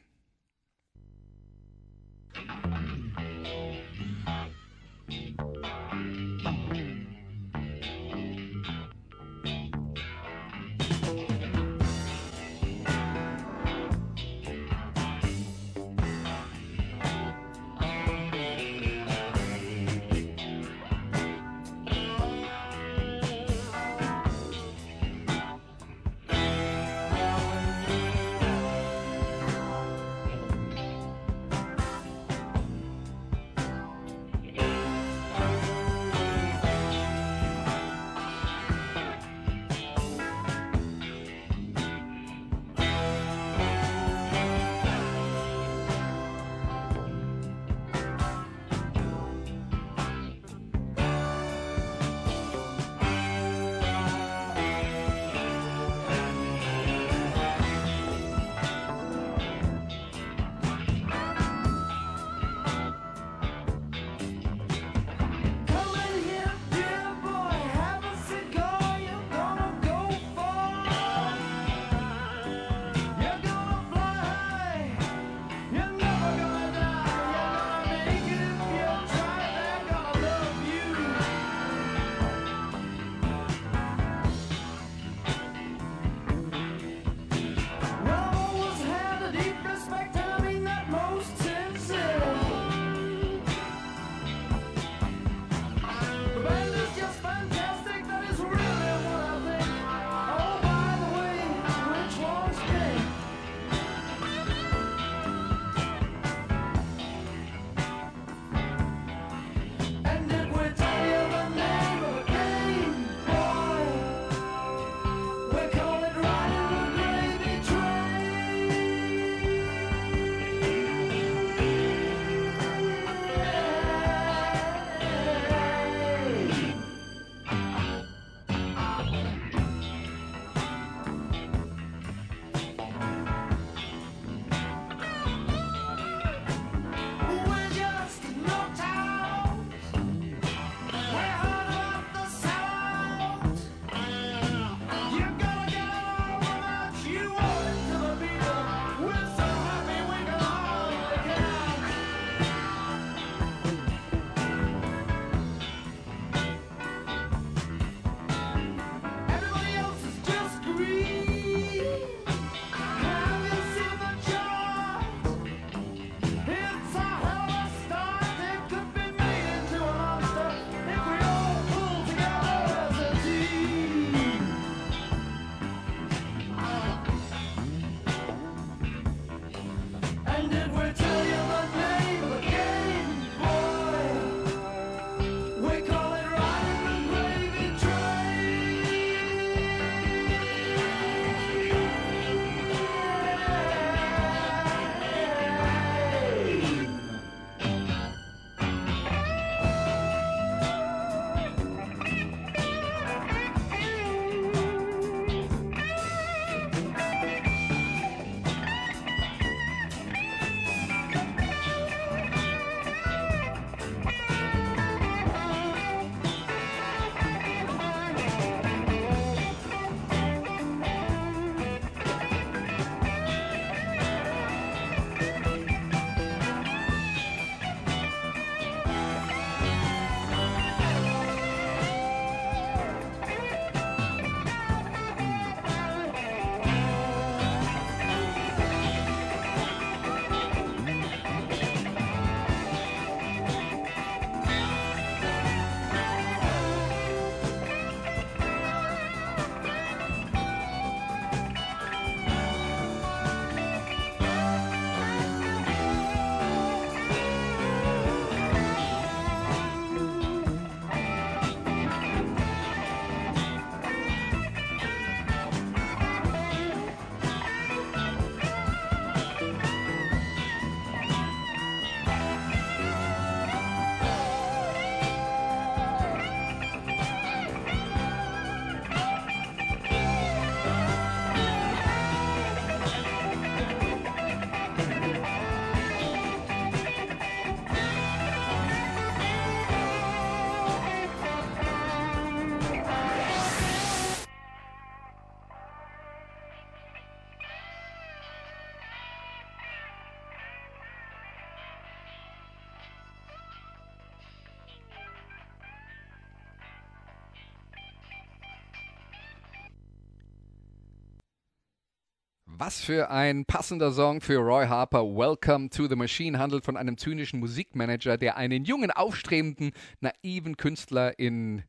Was 312.66 312.80
für 312.80 313.10
ein 313.10 313.44
passender 313.44 313.92
Song 313.92 314.22
für 314.22 314.38
Roy 314.38 314.68
Harper. 314.68 315.04
Welcome 315.04 315.70
to 315.70 315.90
the 315.90 315.98
Machine 315.98 316.40
handelt 316.40 316.64
von 316.64 316.78
einem 316.78 316.98
zynischen 316.98 317.42
Musikmanager, 317.42 318.18
der 318.18 318.38
einen 318.38 318.64
jungen, 318.64 318.90
aufstrebenden, 318.90 319.74
naiven 320.00 320.56
Künstler 320.56 321.20
in 321.20 321.64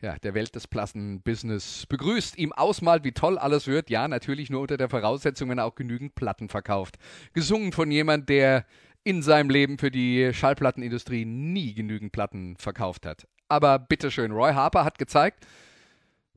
ja, 0.00 0.16
der 0.16 0.32
Welt 0.32 0.54
des 0.54 0.66
Plattenbusiness 0.66 1.84
begrüßt, 1.84 2.38
ihm 2.38 2.54
ausmalt, 2.54 3.04
wie 3.04 3.12
toll 3.12 3.36
alles 3.36 3.66
wird. 3.66 3.90
Ja, 3.90 4.08
natürlich 4.08 4.48
nur 4.48 4.62
unter 4.62 4.78
der 4.78 4.88
Voraussetzung, 4.88 5.50
wenn 5.50 5.58
er 5.58 5.66
auch 5.66 5.74
genügend 5.74 6.14
Platten 6.14 6.48
verkauft. 6.48 6.96
Gesungen 7.34 7.72
von 7.72 7.90
jemand, 7.90 8.30
der 8.30 8.64
in 9.04 9.20
seinem 9.20 9.50
Leben 9.50 9.76
für 9.76 9.90
die 9.90 10.32
Schallplattenindustrie 10.32 11.26
nie 11.26 11.74
genügend 11.74 12.10
Platten 12.10 12.56
verkauft 12.56 13.04
hat. 13.04 13.28
Aber 13.50 13.78
bitteschön, 13.78 14.32
Roy 14.32 14.54
Harper 14.54 14.86
hat 14.86 14.98
gezeigt, 14.98 15.46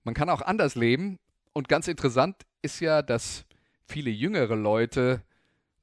man 0.03 0.13
kann 0.13 0.29
auch 0.29 0.41
anders 0.41 0.75
leben. 0.75 1.17
Und 1.53 1.69
ganz 1.69 1.87
interessant 1.87 2.35
ist 2.61 2.81
ja, 2.81 3.01
dass 3.01 3.45
viele 3.87 4.09
jüngere 4.09 4.55
Leute, 4.55 5.23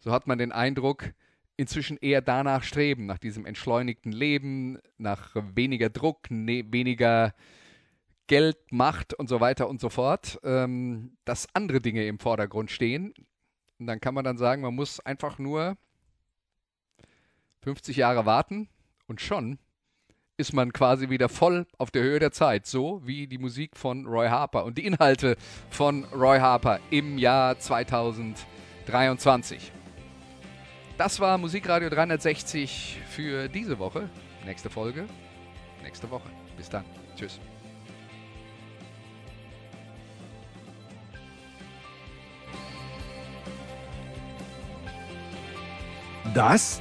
so 0.01 0.13
hat 0.13 0.27
man 0.27 0.39
den 0.39 0.53
Eindruck, 0.53 1.13
inzwischen 1.57 1.99
eher 1.99 2.23
danach 2.23 2.63
streben, 2.63 3.07
nach 3.07 3.19
diesem 3.19 3.45
entschleunigten 3.45 4.13
Leben, 4.13 4.79
nach 4.97 5.35
weniger 5.35 5.91
Druck, 5.91 6.31
ne 6.31 6.65
weniger 6.73 7.35
Geld, 8.29 8.59
Macht 8.71 9.15
und 9.15 9.29
so 9.29 9.41
weiter 9.41 9.69
und 9.69 9.81
so 9.81 9.89
fort, 9.89 10.39
ähm, 10.45 11.17
dass 11.25 11.49
andere 11.55 11.81
Dinge 11.81 12.07
im 12.07 12.19
Vordergrund 12.19 12.71
stehen. 12.71 13.13
Und 13.79 13.87
dann 13.87 14.01
kann 14.01 14.15
man 14.15 14.25
dann 14.25 14.39
sagen, 14.39 14.63
man 14.63 14.75
muss 14.75 15.01
einfach 15.01 15.39
nur 15.39 15.77
50 17.63 17.97
Jahre 17.97 18.27
warten 18.27 18.69
und 19.07 19.21
schon 19.21 19.59
ist 20.39 20.55
man 20.55 20.73
quasi 20.73 21.11
wieder 21.11 21.29
voll 21.29 21.67
auf 21.79 21.91
der 21.91 22.03
Höhe 22.03 22.21
der 22.21 22.31
Zeit, 22.31 22.65
so 22.65 23.03
wie 23.05 23.27
die 23.27 23.39
Musik 23.39 23.77
von 23.77 24.07
Roy 24.07 24.29
Harper 24.29 24.65
und 24.65 24.79
die 24.79 24.87
Inhalte 24.87 25.37
von 25.69 26.05
Roy 26.05 26.39
Harper 26.39 26.79
im 26.91 27.19
Jahr 27.19 27.59
2023. 27.59 29.73
Das 30.97 31.19
war 31.19 31.39
Musikradio 31.39 31.91
360 31.91 33.01
für 33.11 33.49
diese 33.49 33.81
Woche. 33.81 34.09
Nächste 34.45 34.71
Folge, 34.71 35.09
nächste 35.83 36.09
Woche. 36.11 36.31
Bis 36.57 36.69
dann. 36.69 36.85
Tschüss. 37.17 37.41
Das 46.33 46.81